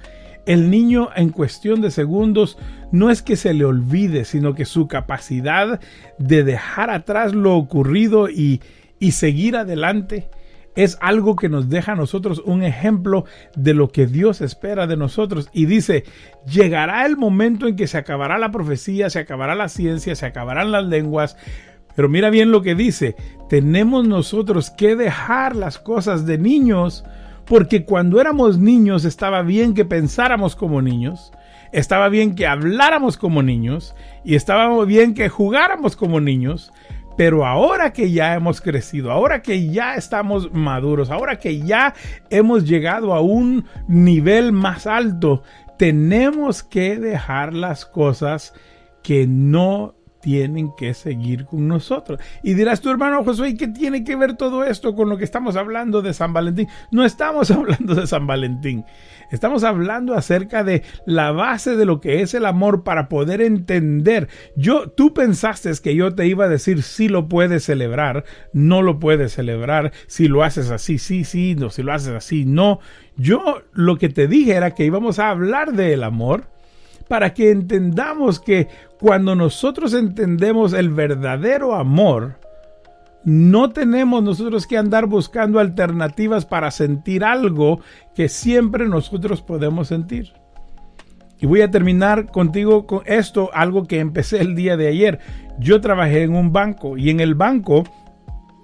El 0.45 0.69
niño 0.69 1.09
en 1.15 1.29
cuestión 1.29 1.81
de 1.81 1.89
segundos 1.89 2.57
no 2.91 3.09
es 3.09 3.21
que 3.21 3.37
se 3.37 3.53
le 3.53 3.63
olvide, 3.63 4.25
sino 4.25 4.53
que 4.53 4.65
su 4.65 4.89
capacidad 4.89 5.79
de 6.19 6.43
dejar 6.43 6.89
atrás 6.89 7.33
lo 7.33 7.55
ocurrido 7.55 8.29
y, 8.29 8.61
y 8.99 9.11
seguir 9.11 9.55
adelante 9.55 10.29
es 10.75 10.97
algo 11.01 11.35
que 11.35 11.49
nos 11.49 11.69
deja 11.69 11.93
a 11.93 11.95
nosotros 11.95 12.41
un 12.45 12.63
ejemplo 12.63 13.25
de 13.55 13.73
lo 13.73 13.89
que 13.89 14.07
Dios 14.07 14.41
espera 14.41 14.87
de 14.87 14.97
nosotros. 14.97 15.49
Y 15.53 15.65
dice, 15.65 16.03
llegará 16.45 17.05
el 17.05 17.15
momento 17.15 17.67
en 17.67 17.75
que 17.75 17.87
se 17.87 17.97
acabará 17.97 18.37
la 18.37 18.51
profecía, 18.51 19.09
se 19.09 19.19
acabará 19.19 19.55
la 19.55 19.69
ciencia, 19.69 20.15
se 20.15 20.25
acabarán 20.25 20.71
las 20.71 20.85
lenguas, 20.85 21.37
pero 21.95 22.09
mira 22.09 22.29
bien 22.29 22.51
lo 22.51 22.61
que 22.61 22.75
dice, 22.75 23.15
tenemos 23.49 24.07
nosotros 24.07 24.69
que 24.69 24.95
dejar 24.95 25.55
las 25.55 25.77
cosas 25.77 26.25
de 26.25 26.37
niños, 26.37 27.03
porque 27.45 27.85
cuando 27.85 28.19
éramos 28.19 28.57
niños 28.57 29.05
estaba 29.05 29.41
bien 29.41 29.73
que 29.73 29.85
pensáramos 29.85 30.55
como 30.55 30.81
niños, 30.81 31.31
estaba 31.71 32.09
bien 32.09 32.35
que 32.35 32.47
habláramos 32.47 33.17
como 33.17 33.43
niños 33.43 33.95
y 34.23 34.35
estaba 34.35 34.83
bien 34.85 35.13
que 35.13 35.29
jugáramos 35.29 35.95
como 35.95 36.19
niños, 36.19 36.71
Pero 37.15 37.45
ahora 37.45 37.93
que 37.93 38.11
ya 38.11 38.33
hemos 38.33 38.59
crecido, 38.59 39.11
ahora 39.11 39.43
que 39.43 39.67
ya 39.69 39.95
estamos 39.95 40.51
maduros, 40.51 41.11
ahora 41.11 41.37
que 41.37 41.59
ya 41.59 41.93
hemos 42.31 42.65
llegado 42.67 43.13
a 43.13 43.21
un 43.21 43.65
nivel 43.87 44.51
más 44.51 44.87
alto, 44.87 45.43
tenemos 45.77 46.63
que 46.63 46.97
dejar 46.97 47.53
las 47.53 47.85
cosas 47.85 48.55
que 49.03 49.27
no 49.27 49.93
tienen 50.23 50.71
que 50.77 50.93
seguir 50.93 51.45
con 51.45 51.67
nosotros. 51.67 52.19
Y 52.41 52.53
dirás 52.53 52.79
tu 52.79 52.89
hermano 52.89 53.25
Josué, 53.25 53.57
¿qué 53.57 53.67
tiene 53.67 54.05
que 54.05 54.15
ver 54.15 54.37
todo 54.37 54.63
esto 54.63 54.95
con 54.95 55.09
lo 55.09 55.17
que 55.17 55.25
estamos 55.25 55.57
hablando 55.57 56.01
de 56.01 56.13
San 56.13 56.31
Valentín? 56.31 56.69
No 56.91 57.03
estamos 57.03 57.51
hablando 57.51 57.93
de 57.93 58.07
San 58.07 58.25
Valentín. 58.25 58.85
Estamos 59.31 59.65
hablando 59.65 60.13
acerca 60.13 60.63
de 60.63 60.83
la 61.05 61.31
base 61.31 61.75
de 61.75 61.85
lo 61.85 61.99
que 61.99 62.21
es 62.21 62.33
el 62.33 62.45
amor 62.45 62.83
para 62.83 63.09
poder 63.09 63.41
entender. 63.41 64.29
Yo, 64.55 64.89
tú 64.89 65.13
pensaste 65.13 65.71
que 65.83 65.93
yo 65.93 66.15
te 66.15 66.25
iba 66.25 66.45
a 66.45 66.49
decir 66.49 66.83
si 66.83 67.09
lo 67.09 67.27
puedes 67.27 67.65
celebrar, 67.65 68.23
no 68.53 68.81
lo 68.81 68.99
puedes 68.99 69.33
celebrar, 69.33 69.91
si 70.07 70.29
lo 70.29 70.43
haces 70.43 70.71
así, 70.71 70.99
sí, 70.99 71.25
sí, 71.25 71.55
no, 71.55 71.69
si 71.69 71.83
lo 71.83 71.91
haces 71.91 72.13
así, 72.13 72.45
no. 72.45 72.79
Yo 73.17 73.61
lo 73.73 73.97
que 73.97 74.07
te 74.07 74.27
dije 74.27 74.53
era 74.53 74.71
que 74.71 74.85
íbamos 74.85 75.19
a 75.19 75.29
hablar 75.29 75.73
del 75.73 76.03
amor 76.03 76.52
para 77.07 77.33
que 77.33 77.51
entendamos 77.51 78.39
que 78.39 78.67
cuando 78.99 79.35
nosotros 79.35 79.93
entendemos 79.93 80.73
el 80.73 80.89
verdadero 80.89 81.75
amor, 81.75 82.39
no 83.23 83.71
tenemos 83.71 84.21
nosotros 84.21 84.67
que 84.67 84.77
andar 84.77 85.05
buscando 85.05 85.59
alternativas 85.59 86.45
para 86.45 86.71
sentir 86.71 87.23
algo 87.23 87.79
que 88.15 88.27
siempre 88.27 88.87
nosotros 88.87 89.41
podemos 89.41 89.87
sentir. 89.87 90.33
Y 91.39 91.45
voy 91.45 91.61
a 91.61 91.71
terminar 91.71 92.31
contigo 92.31 92.85
con 92.85 93.01
esto, 93.05 93.49
algo 93.53 93.85
que 93.85 93.99
empecé 93.99 94.39
el 94.39 94.55
día 94.55 94.77
de 94.77 94.87
ayer. 94.87 95.19
Yo 95.59 95.81
trabajé 95.81 96.23
en 96.23 96.35
un 96.35 96.53
banco 96.53 96.97
y 96.97 97.09
en 97.09 97.19
el 97.19 97.35
banco 97.35 97.83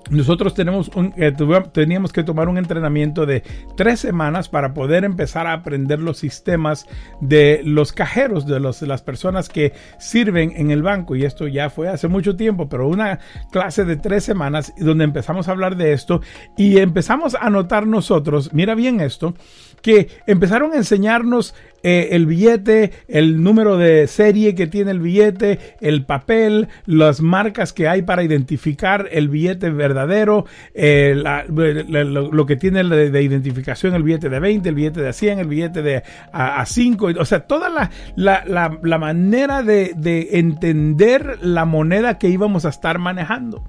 nosotros 0.09 0.53
tenemos 0.53 0.89
un, 0.95 1.13
eh, 1.17 1.33
teníamos 1.71 2.11
que 2.11 2.23
tomar 2.23 2.49
un 2.49 2.57
entrenamiento 2.57 3.25
de 3.25 3.43
tres 3.75 3.99
semanas 3.99 4.49
para 4.49 4.73
poder 4.73 5.03
empezar 5.03 5.47
a 5.47 5.53
aprender 5.53 5.99
los 5.99 6.17
sistemas 6.17 6.87
de 7.21 7.61
los 7.63 7.93
cajeros, 7.93 8.45
de, 8.45 8.59
las 8.59 9.01
personas 9.01 9.49
que 9.49 9.73
sirven 9.99 10.53
en 10.55 10.71
el 10.71 10.81
banco. 10.81 11.15
Y 11.15 11.25
esto 11.25 11.47
ya 11.47 11.69
fue 11.69 11.89
hace 11.89 12.07
mucho 12.07 12.35
tiempo, 12.35 12.69
pero 12.69 12.87
una 12.87 13.19
clase 13.51 13.85
de 13.85 13.97
tres 13.97 14.23
semanas 14.23 14.73
donde 14.77 15.03
empezamos 15.03 15.47
a 15.47 15.51
hablar 15.51 15.75
de 15.75 15.93
esto 15.93 16.21
y 16.57 16.77
empezamos 16.77 17.35
a 17.39 17.49
notar 17.49 17.87
nosotros, 17.87 18.53
mira 18.53 18.75
bien 18.75 18.99
esto, 18.99 19.35
que 19.81 20.09
empezaron 20.27 20.73
a 20.73 20.77
enseñarnos 20.77 21.53
eh, 21.81 22.09
el 22.11 22.25
billete, 22.25 22.91
el 23.07 23.41
número 23.41 23.77
de 23.77 24.07
serie 24.07 24.53
que 24.53 24.67
tiene 24.67 24.91
el 24.91 24.99
billete, 24.99 25.59
el 25.79 26.05
papel, 26.05 26.67
las 26.85 27.21
marcas 27.21 27.71
que 27.71 27.87
hay 27.87 28.01
para 28.01 28.23
identificar 28.23 29.07
el 29.11 29.29
billete 29.29 29.69
verdadero, 29.69 30.45
eh, 30.73 31.15
lo, 31.15 32.45
que 32.45 32.55
tiene 32.57 32.83
de, 32.83 33.23
identificación 33.23 33.95
el 33.95 34.03
billete 34.03 34.29
de 34.29 34.39
20, 34.39 34.67
el 34.67 34.75
billete 34.75 35.01
de 35.01 35.13
100, 35.13 35.39
el 35.39 35.47
billete 35.47 35.81
de 35.81 36.03
a, 36.33 36.65
5, 36.65 37.11
o 37.17 37.25
sea, 37.25 37.47
toda 37.47 37.69
la, 37.69 38.43
la 38.45 38.97
manera 38.97 39.63
de, 39.63 39.93
de 39.95 40.29
entender 40.33 41.37
la 41.41 41.63
moneda 41.63 42.17
que 42.17 42.27
íbamos 42.27 42.65
a 42.65 42.69
estar 42.69 42.99
manejando. 42.99 43.63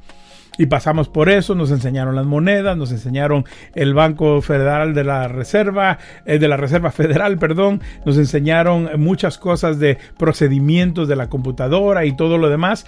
Y 0.60 0.66
pasamos 0.66 1.08
por 1.08 1.30
eso, 1.30 1.54
nos 1.54 1.70
enseñaron 1.70 2.14
las 2.14 2.26
monedas, 2.26 2.76
nos 2.76 2.92
enseñaron 2.92 3.46
el 3.74 3.94
Banco 3.94 4.42
Federal 4.42 4.92
de 4.92 5.04
la 5.04 5.26
Reserva, 5.26 5.96
eh, 6.26 6.38
de 6.38 6.48
la 6.48 6.58
Reserva 6.58 6.90
Federal, 6.90 7.38
perdón, 7.38 7.80
nos 8.04 8.18
enseñaron 8.18 8.90
muchas 8.98 9.38
cosas 9.38 9.78
de 9.78 9.96
procedimientos 10.18 11.08
de 11.08 11.16
la 11.16 11.30
computadora 11.30 12.04
y 12.04 12.14
todo 12.14 12.36
lo 12.36 12.50
demás. 12.50 12.84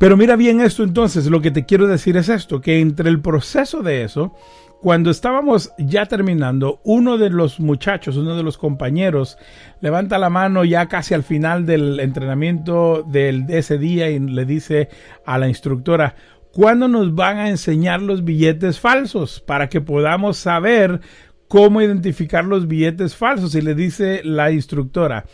Pero 0.00 0.16
mira 0.16 0.34
bien 0.34 0.60
esto 0.60 0.82
entonces, 0.82 1.26
lo 1.26 1.40
que 1.40 1.52
te 1.52 1.64
quiero 1.64 1.86
decir 1.86 2.16
es 2.16 2.28
esto, 2.28 2.60
que 2.60 2.80
entre 2.80 3.08
el 3.08 3.20
proceso 3.20 3.84
de 3.84 4.02
eso, 4.02 4.34
cuando 4.80 5.12
estábamos 5.12 5.72
ya 5.78 6.06
terminando, 6.06 6.80
uno 6.82 7.18
de 7.18 7.30
los 7.30 7.60
muchachos, 7.60 8.16
uno 8.16 8.34
de 8.34 8.42
los 8.42 8.58
compañeros, 8.58 9.38
levanta 9.80 10.18
la 10.18 10.28
mano 10.28 10.64
ya 10.64 10.88
casi 10.88 11.14
al 11.14 11.22
final 11.22 11.66
del 11.66 12.00
entrenamiento 12.00 13.04
de 13.06 13.44
ese 13.50 13.78
día 13.78 14.10
y 14.10 14.18
le 14.18 14.44
dice 14.44 14.88
a 15.24 15.38
la 15.38 15.46
instructora, 15.46 16.16
¿Cuándo 16.52 16.88
nos 16.88 17.14
van 17.14 17.38
a 17.38 17.48
enseñar 17.48 18.02
los 18.02 18.24
billetes 18.24 18.80
falsos 18.80 19.40
para 19.40 19.68
que 19.68 19.80
podamos 19.80 20.36
saber 20.36 21.00
cómo 21.46 21.80
identificar 21.80 22.44
los 22.44 22.66
billetes 22.66 23.14
falsos? 23.14 23.54
Y 23.54 23.60
le 23.60 23.74
dice 23.74 24.22
la 24.24 24.50
instructora, 24.50 25.26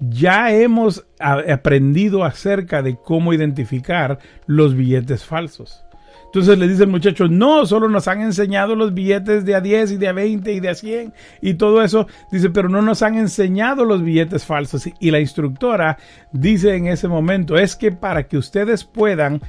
ya 0.00 0.52
hemos 0.52 1.06
aprendido 1.20 2.24
acerca 2.24 2.82
de 2.82 2.96
cómo 2.96 3.34
identificar 3.34 4.18
los 4.46 4.74
billetes 4.74 5.24
falsos. 5.24 5.84
Entonces 6.32 6.56
le 6.56 6.66
dice 6.66 6.84
el 6.84 6.88
muchacho, 6.88 7.28
no, 7.28 7.66
solo 7.66 7.90
nos 7.90 8.08
han 8.08 8.22
enseñado 8.22 8.74
los 8.74 8.94
billetes 8.94 9.44
de 9.44 9.54
a 9.54 9.60
10 9.60 9.92
y 9.92 9.96
de 9.98 10.08
a 10.08 10.12
20 10.14 10.50
y 10.50 10.60
de 10.60 10.70
a 10.70 10.74
100 10.74 11.12
y 11.42 11.54
todo 11.54 11.82
eso. 11.82 12.06
Dice, 12.30 12.48
pero 12.48 12.70
no 12.70 12.80
nos 12.80 13.02
han 13.02 13.16
enseñado 13.16 13.84
los 13.84 14.02
billetes 14.02 14.46
falsos. 14.46 14.88
Y 14.98 15.10
la 15.10 15.20
instructora 15.20 15.98
dice 16.32 16.74
en 16.74 16.86
ese 16.86 17.06
momento, 17.06 17.58
es 17.58 17.76
que 17.76 17.92
para 17.92 18.28
que 18.28 18.38
ustedes 18.38 18.84
puedan 18.84 19.42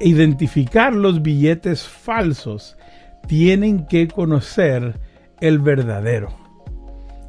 identificar 0.00 0.94
los 0.94 1.22
billetes 1.22 1.86
falsos, 1.86 2.76
tienen 3.26 3.86
que 3.86 4.08
conocer 4.08 4.98
el 5.40 5.58
verdadero. 5.58 6.48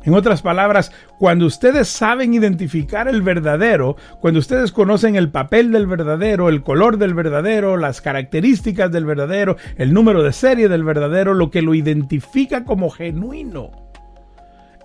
En 0.04 0.14
otras 0.14 0.42
palabras, 0.42 0.94
cuando 1.18 1.46
ustedes 1.46 1.90
saben 1.90 2.34
identificar 2.34 3.10
el 3.10 3.22
verdadero, 3.22 3.98
cuando 4.22 4.40
ustedes 4.40 4.72
conocen 4.72 5.18
el 5.18 5.30
papel 5.30 5.72
del 5.72 5.88
verdadero, 5.88 6.48
el 6.48 6.64
color 6.64 6.98
del 6.98 7.14
verdadero, 7.14 7.76
las 7.76 8.00
características 8.00 8.92
del 8.92 9.06
verdadero, 9.06 9.58
el 9.76 9.94
número 9.94 10.24
de 10.24 10.32
serie 10.32 10.70
del 10.70 10.86
verdadero, 10.86 11.34
lo 11.34 11.52
que 11.52 11.62
lo 11.62 11.76
identifica 11.76 12.64
como 12.64 12.90
genuino. 12.90 13.72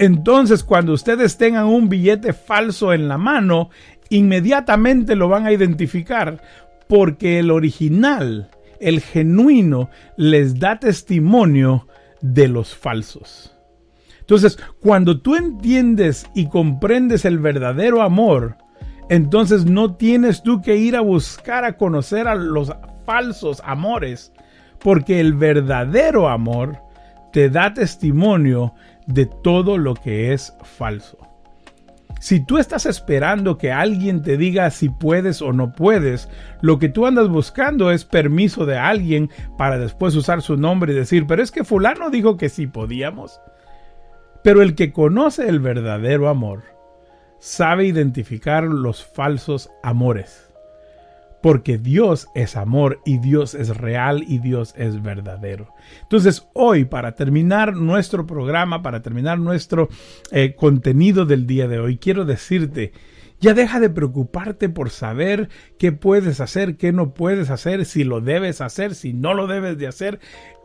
Entonces, 0.01 0.65
cuando 0.65 0.93
ustedes 0.93 1.39
tengan 1.39 1.67
un 1.67 1.89
billete 1.89 2.33
falso 2.33 2.93
en 2.93 3.07
la 3.07 3.17
mano, 3.17 3.71
inmediatamente 4.11 5.15
lo 5.15 5.29
van 5.29 5.47
a 5.47 5.53
identificar 5.53 6.43
porque 6.89 7.39
el 7.39 7.51
original, 7.51 8.51
el 8.81 9.01
genuino, 9.01 9.91
les 10.17 10.59
da 10.59 10.79
testimonio 10.79 11.87
de 12.21 12.49
los 12.49 12.75
falsos. 12.75 13.55
Entonces, 14.21 14.59
cuando 14.81 15.21
tú 15.21 15.37
entiendes 15.37 16.27
y 16.35 16.49
comprendes 16.49 17.25
el 17.25 17.39
verdadero 17.39 18.01
amor, 18.01 18.57
entonces 19.11 19.67
no 19.67 19.97
tienes 19.97 20.43
tú 20.43 20.63
que 20.63 20.77
ir 20.77 20.97
a 20.97 21.03
buscar 21.03 21.65
a 21.65 21.77
conocer 21.77 22.27
a 22.27 22.35
los 22.35 22.73
falsos 23.05 23.61
amores, 23.65 24.33
porque 24.79 25.21
el 25.21 25.35
verdadero 25.35 26.29
amor 26.29 26.79
te 27.33 27.51
da 27.51 27.75
testimonio 27.75 28.75
de 29.07 29.27
todo 29.27 29.77
lo 29.77 29.95
que 29.95 30.33
es 30.33 30.57
falso. 30.63 31.19
Si 32.25 32.41
tú 32.41 32.57
estás 32.57 32.87
esperando 32.87 33.59
que 33.59 33.71
alguien 33.71 34.23
te 34.23 34.39
diga 34.39 34.71
si 34.71 34.89
puedes 34.89 35.43
o 35.43 35.53
no 35.53 35.73
puedes, 35.73 36.31
lo 36.63 36.79
que 36.79 36.89
tú 36.89 37.05
andas 37.05 37.29
buscando 37.29 37.91
es 37.91 38.07
permiso 38.07 38.65
de 38.65 38.79
alguien 38.79 39.29
para 39.59 39.77
después 39.79 40.17
usar 40.17 40.41
su 40.41 40.57
nombre 40.57 40.95
y 40.95 40.97
decir, 40.97 41.27
pero 41.27 41.43
es 41.43 41.51
que 41.51 41.65
fulano 41.65 42.09
dijo 42.09 42.39
que 42.39 42.49
sí 42.49 42.67
podíamos. 42.67 43.43
Pero 44.43 44.63
el 44.63 44.75
que 44.75 44.91
conoce 44.91 45.51
el 45.51 45.61
verdadero 45.61 46.31
amor 46.31 46.63
sabe 47.41 47.85
identificar 47.85 48.65
los 48.65 49.05
falsos 49.05 49.69
amores 49.83 50.54
porque 51.45 51.77
Dios 51.77 52.29
es 52.35 52.57
amor 52.57 53.03
y 53.05 53.19
Dios 53.19 53.55
es 53.55 53.77
real 53.77 54.25
y 54.27 54.39
Dios 54.39 54.73
es 54.79 55.03
verdadero. 55.03 55.69
Entonces 56.01 56.49
hoy, 56.55 56.87
para 56.87 57.17
terminar 57.17 57.77
nuestro 57.77 58.27
programa, 58.27 58.81
para 58.81 59.03
terminar 59.03 59.39
nuestro 59.39 59.91
eh, 60.31 60.55
contenido 60.55 61.27
del 61.27 61.47
día 61.47 61.69
de 61.69 61.81
hoy, 61.81 61.99
quiero 61.99 62.25
decirte, 62.25 62.93
ya 63.41 63.53
deja 63.53 63.79
de 63.79 63.91
preocuparte 63.91 64.71
por 64.71 64.89
saber 64.89 65.51
qué 65.79 65.93
puedes 65.93 66.41
hacer, 66.41 66.79
qué 66.79 66.93
no 66.93 67.13
puedes 67.13 67.51
hacer, 67.51 67.85
si 67.85 68.05
lo 68.05 68.23
debes 68.23 68.63
hacer, 68.63 68.95
si 68.95 69.13
no 69.13 69.35
lo 69.35 69.47
debes 69.47 69.77
de 69.77 69.87
hacer. 69.87 70.21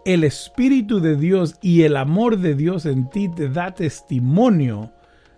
El 0.05 0.23
Espíritu 0.23 1.01
de 1.01 1.17
Dios 1.17 1.55
y 1.61 1.81
el 1.81 1.97
amor 1.97 2.37
de 2.37 2.55
Dios 2.55 2.85
en 2.85 3.09
ti 3.09 3.27
te 3.27 3.49
da 3.49 3.73
testimonio 3.73 4.93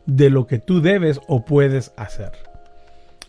de 0.06 0.30
lo 0.30 0.46
que 0.46 0.60
tú 0.60 0.82
debes 0.82 1.20
o 1.28 1.46
puedes 1.46 1.94
hacer. 1.98 2.51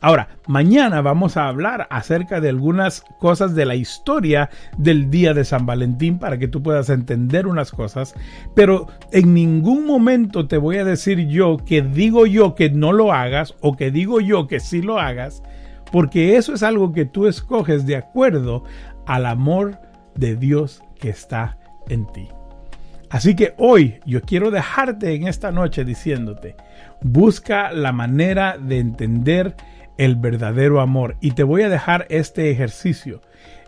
Ahora, 0.05 0.31
mañana 0.49 1.01
vamos 1.01 1.37
a 1.37 1.47
hablar 1.47 1.87
acerca 1.89 2.41
de 2.41 2.49
algunas 2.49 3.03
cosas 3.21 3.55
de 3.55 3.65
la 3.65 3.77
historia 3.77 4.51
del 4.77 5.11
día 5.11 5.33
de 5.33 5.45
San 5.45 5.65
Valentín 5.65 6.19
para 6.19 6.39
que 6.39 6.49
tú 6.49 6.61
puedas 6.61 6.91
entender 6.91 7.47
unas 7.47 7.71
cosas, 7.71 8.13
pero 8.57 8.89
en 9.13 9.33
ningún 9.33 9.87
momento 9.87 10.49
te 10.49 10.59
voy 10.59 10.79
a 10.79 10.85
decir 10.85 11.29
yo 11.29 11.57
que 11.57 11.83
digo 11.83 12.27
yo 12.27 12.57
que 12.57 12.69
no 12.69 12.93
lo 12.93 13.13
hagas 13.13 13.55
o 13.61 13.77
que 13.77 13.93
digo 13.93 14.21
yo 14.21 14.49
que 14.49 14.59
sí 14.59 14.83
lo 14.83 14.99
hagas, 14.99 15.45
porque 15.93 16.37
eso 16.37 16.53
es 16.53 16.65
algo 16.65 16.93
que 16.93 17.05
tú 17.05 17.29
escoges 17.29 17.87
de 17.87 17.95
acuerdo 17.95 18.65
al 19.07 19.25
amor 19.25 19.79
de 20.17 20.35
Dios 20.35 20.83
que 20.99 21.11
está 21.11 21.59
en 21.89 22.11
ti. 22.13 22.27
Así 23.09 23.37
que 23.37 23.55
hoy 23.57 24.01
yo 24.05 24.21
quiero 24.23 24.51
dejarte 24.51 25.15
en 25.15 25.29
esta 25.29 25.53
noche 25.53 25.85
diciéndote, 25.85 26.57
busca 27.03 27.71
la 27.71 27.93
manera 27.93 28.59
de 28.59 28.81
entender 28.81 29.55
el 29.99 30.17
verdadero 30.17 30.81
amor. 30.81 31.17
Y 31.21 31.33
te 31.33 31.43
voy 31.43 31.63
a 31.63 31.69
dejar 31.69 32.07
este 32.11 32.51
ejercicio. 32.51 33.23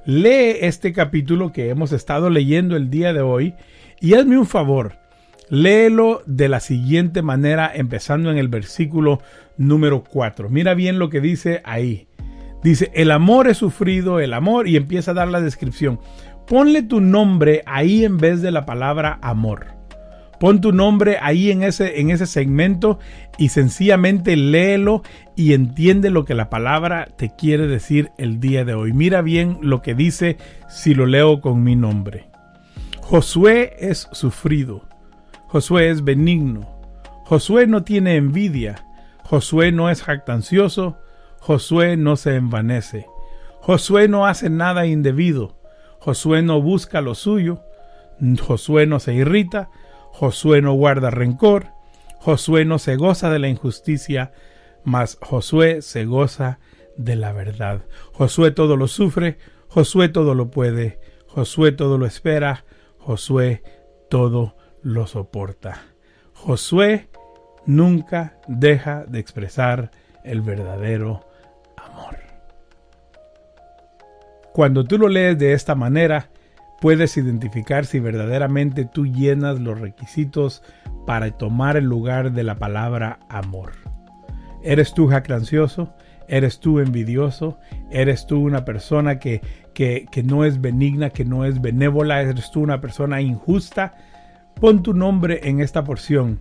lee 0.07 0.59
este 0.61 0.93
capítulo 0.93 1.53
que 1.53 1.71
hemos 1.71 1.93
estado 1.93 2.29
leyendo 2.29 2.77
el 2.77 2.91
día 2.91 3.13
de 3.13 3.23
hoy 3.23 3.55
y 4.01 4.15
hazme 4.15 4.37
un 4.37 4.47
favor, 4.47 4.99
léelo 5.49 6.23
de 6.27 6.49
la 6.49 6.61
siguiente 6.61 7.23
manera, 7.23 7.71
empezando 7.75 8.31
en 8.31 8.37
el 8.37 8.49
versículo 8.49 9.23
número 9.57 10.05
4. 10.05 10.51
Mira 10.51 10.75
bien 10.75 10.99
lo 10.99 11.09
que 11.09 11.21
dice 11.21 11.63
ahí. 11.65 12.07
Dice, 12.63 12.91
el 12.95 13.11
amor 13.11 13.49
es 13.49 13.59
sufrido, 13.59 14.21
el 14.21 14.33
amor, 14.33 14.69
y 14.69 14.77
empieza 14.77 15.11
a 15.11 15.15
dar 15.15 15.29
la 15.29 15.41
descripción. 15.41 16.01
Ponle 16.47 16.83
tu 16.83 17.01
nombre 17.01 17.63
ahí 17.67 18.05
en 18.05 18.19
vez 18.19 18.43
de 18.43 18.51
la 18.51 18.67
palabra 18.67 19.19
amor. 19.23 19.67
Pon 20.45 20.61
tu 20.61 20.73
nombre 20.73 21.17
ahí 21.23 21.51
en 21.51 21.63
ese, 21.63 22.03
en 22.03 22.11
ese 22.11 22.27
segmento 22.27 22.99
y 23.39 23.49
sencillamente 23.49 24.37
léelo 24.37 25.03
y 25.37 25.55
entiende 25.55 26.11
lo 26.11 26.27
que 26.27 26.35
la 26.35 26.51
palabra 26.51 27.09
te 27.17 27.35
quiere 27.35 27.67
decir 27.67 28.11
el 28.19 28.41
día 28.41 28.67
de 28.67 28.75
hoy. 28.75 28.93
Mira 28.93 29.23
bien 29.23 29.57
lo 29.63 29.81
que 29.81 29.95
dice 29.95 30.37
si 30.69 30.93
lo 30.93 31.07
leo 31.07 31.41
con 31.41 31.63
mi 31.63 31.77
nombre. 31.77 32.27
Josué 33.01 33.75
es 33.79 34.07
sufrido. 34.13 34.83
Josué 35.47 35.89
es 35.89 36.05
benigno. 36.05 36.69
Josué 37.25 37.67
no 37.67 37.83
tiene 37.83 38.17
envidia. 38.17 38.85
Josué 39.23 39.73
no 39.73 39.89
es 39.89 40.03
jactancioso. 40.03 40.99
Josué 41.41 41.97
no 41.97 42.17
se 42.17 42.37
envanece. 42.37 43.07
Josué 43.63 44.09
no 44.09 44.27
hace 44.27 44.51
nada 44.51 44.85
indebido. 44.85 45.57
Josué 46.01 46.43
no 46.43 46.61
busca 46.61 47.01
lo 47.01 47.15
suyo. 47.15 47.63
Josué 48.43 48.87
no 48.87 49.01
se 49.01 49.15
irrita. 49.15 49.71
Josué 50.14 50.62
no 50.62 50.74
guarda 50.74 51.11
rencor, 51.11 51.72
Josué 52.20 52.64
no 52.64 52.79
se 52.79 52.94
goza 52.94 53.31
de 53.31 53.40
la 53.40 53.48
injusticia, 53.48 54.31
mas 54.85 55.18
Josué 55.20 55.83
se 55.83 56.05
goza 56.05 56.61
de 56.96 57.16
la 57.16 57.33
verdad. 57.33 57.83
Josué 58.12 58.53
todo 58.53 58.77
lo 58.77 58.87
sufre, 58.87 59.38
Josué 59.66 60.09
todo 60.09 60.37
lo 60.37 60.53
puede, 60.53 61.00
Josué 61.27 61.72
todo 61.72 61.98
lo 61.98 62.07
espera, 62.07 62.64
Josué 62.98 63.64
todo 64.09 64.55
lo 64.83 65.09
soporta. 65.09 65.83
Josué 66.33 67.09
nunca 67.66 68.38
deja 68.46 69.07
de 69.07 69.18
expresar 69.18 69.90
el 70.22 70.42
verdadero 70.42 71.27
amor. 71.77 72.18
Cuando 74.53 74.85
tú 74.85 74.96
lo 74.96 75.09
lees 75.09 75.37
de 75.40 75.55
esta 75.55 75.74
manera, 75.74 76.31
puedes 76.81 77.17
identificar 77.17 77.87
si 77.87 78.01
verdaderamente 78.01 78.85
tú 78.85 79.07
llenas 79.07 79.61
los 79.61 79.81
requisitos 79.81 80.63
para 81.07 81.31
tomar 81.31 81.77
el 81.77 81.85
lugar 81.85 82.33
de 82.33 82.45
la 82.45 82.57
palabra 82.57 83.21
amor. 83.29 83.73
¿Eres 84.63 84.95
tú 84.95 85.07
jactancioso? 85.09 85.95
¿Eres 86.27 86.59
tú 86.59 86.81
envidioso? 86.81 87.59
¿Eres 87.91 88.27
tú 88.27 88.41
una 88.41 88.65
persona 88.65 89.19
que, 89.19 89.43
que, 89.75 90.07
que 90.11 90.23
no 90.23 90.45
es 90.45 90.61
benigna, 90.61 91.11
que 91.11 91.25
no 91.25 91.45
es 91.45 91.61
benévola? 91.61 92.23
¿Eres 92.23 92.51
tú 92.51 92.61
una 92.61 92.81
persona 92.81 93.21
injusta? 93.21 93.95
Pon 94.61 94.83
tu 94.83 94.95
nombre 94.95 95.41
en 95.45 95.61
esta 95.61 95.85
porción. 95.85 96.41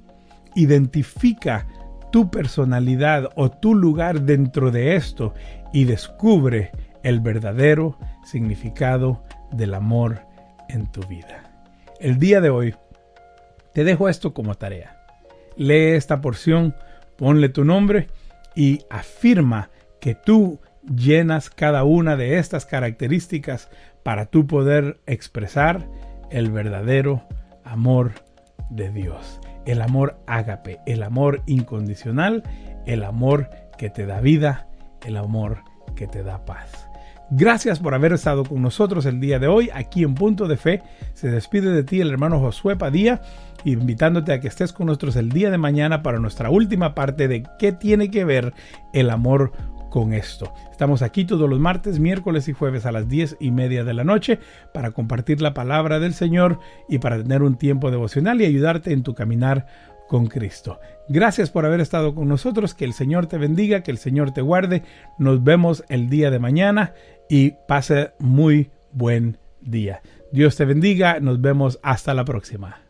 Identifica 0.56 1.68
tu 2.12 2.30
personalidad 2.30 3.30
o 3.36 3.50
tu 3.50 3.76
lugar 3.76 4.22
dentro 4.22 4.72
de 4.72 4.96
esto 4.96 5.34
y 5.74 5.86
descubre 5.86 6.72
el 7.02 7.20
verdadero 7.20 7.98
significado 8.24 9.24
del 9.54 9.74
amor 9.74 10.22
en 10.70 10.92
tu 10.92 11.02
vida. 11.08 11.44
El 12.00 12.20
día 12.20 12.42
de 12.42 12.50
hoy 12.50 12.76
te 13.74 13.84
dejo 13.84 14.10
esto 14.10 14.34
como 14.34 14.56
tarea. 14.56 14.98
Lee 15.56 15.96
esta 15.96 16.22
porción, 16.22 16.76
ponle 17.18 17.50
tu 17.50 17.64
nombre 17.64 18.08
y 18.56 18.82
afirma 18.90 19.70
que 20.00 20.16
tú 20.16 20.60
llenas 20.84 21.50
cada 21.50 21.84
una 21.84 22.16
de 22.16 22.38
estas 22.38 22.66
características 22.66 23.70
para 24.04 24.26
tú 24.26 24.48
poder 24.48 25.00
expresar 25.06 25.88
el 26.30 26.52
verdadero 26.52 27.24
amor 27.64 28.12
de 28.70 28.92
Dios. 28.92 29.40
El 29.66 29.82
amor 29.82 30.20
ágape, 30.28 30.80
el 30.86 31.04
amor 31.04 31.42
incondicional, 31.46 32.44
el 32.86 33.04
amor 33.04 33.50
que 33.78 33.90
te 33.90 34.06
da 34.06 34.20
vida, 34.20 34.68
el 35.06 35.16
amor 35.16 35.60
que 35.96 36.08
te 36.08 36.24
da 36.24 36.44
paz. 36.46 36.90
Gracias 37.30 37.80
por 37.80 37.94
haber 37.94 38.14
estado 38.14 38.44
con 38.44 38.62
nosotros 38.62 39.06
el 39.06 39.20
día 39.20 39.40
de 39.40 39.48
hoy 39.48 39.70
aquí 39.74 40.04
en 40.04 40.14
Punto 40.14 40.48
de 40.48 40.58
Fe. 40.58 40.84
Se 41.14 41.32
despide 41.32 41.72
de 41.72 41.84
ti 41.84 42.02
el 42.02 42.12
hermano 42.12 42.40
Josué 42.40 42.76
Padilla, 42.76 43.22
invitándote 43.64 44.34
a 44.34 44.40
que 44.40 44.50
estés 44.50 44.74
con 44.74 44.88
nosotros 44.88 45.16
el 45.16 45.30
día 45.30 45.50
de 45.50 45.58
mañana 45.58 46.04
para 46.04 46.20
nuestra 46.20 46.50
última 46.50 46.94
parte 46.94 47.28
de 47.28 47.44
qué 47.58 47.72
tiene 47.72 48.12
que 48.12 48.26
ver 48.26 48.54
el 48.94 49.10
amor 49.10 49.52
con 49.90 50.14
esto. 50.14 50.54
Estamos 50.72 51.02
aquí 51.02 51.24
todos 51.24 51.50
los 51.50 51.60
martes, 51.60 52.00
miércoles 52.00 52.48
y 52.48 52.54
jueves 52.54 52.86
a 52.86 52.92
las 52.92 53.08
diez 53.08 53.38
y 53.40 53.52
media 53.52 53.84
de 53.84 53.94
la 53.94 54.04
noche 54.04 54.40
para 54.74 54.92
compartir 54.92 55.40
la 55.40 55.54
palabra 55.54 56.00
del 56.00 56.16
Señor 56.16 56.60
y 56.90 56.98
para 56.98 57.18
tener 57.18 57.44
un 57.44 57.58
tiempo 57.58 57.92
devocional 57.92 58.42
y 58.42 58.46
ayudarte 58.46 58.92
en 58.92 59.04
tu 59.04 59.14
caminar 59.14 59.68
con 60.14 60.28
Cristo. 60.28 60.80
Gracias 61.10 61.50
por 61.50 61.66
haber 61.66 61.80
estado 61.80 62.14
con 62.14 62.28
nosotros, 62.28 62.76
que 62.76 62.86
el 62.86 62.94
Señor 62.94 63.26
te 63.26 63.40
bendiga, 63.40 63.82
que 63.82 63.90
el 63.90 63.98
Señor 63.98 64.30
te 64.30 64.42
guarde. 64.42 64.84
Nos 65.18 65.44
vemos 65.44 65.84
el 65.90 66.08
día 66.08 66.30
de 66.30 66.38
mañana 66.38 66.94
y 67.28 67.56
pase 67.68 68.12
muy 68.20 68.70
buen 68.92 69.40
día. 69.60 70.04
Dios 70.32 70.56
te 70.56 70.66
bendiga, 70.66 71.20
nos 71.20 71.42
vemos 71.42 71.80
hasta 71.82 72.14
la 72.14 72.26
próxima. 72.26 72.83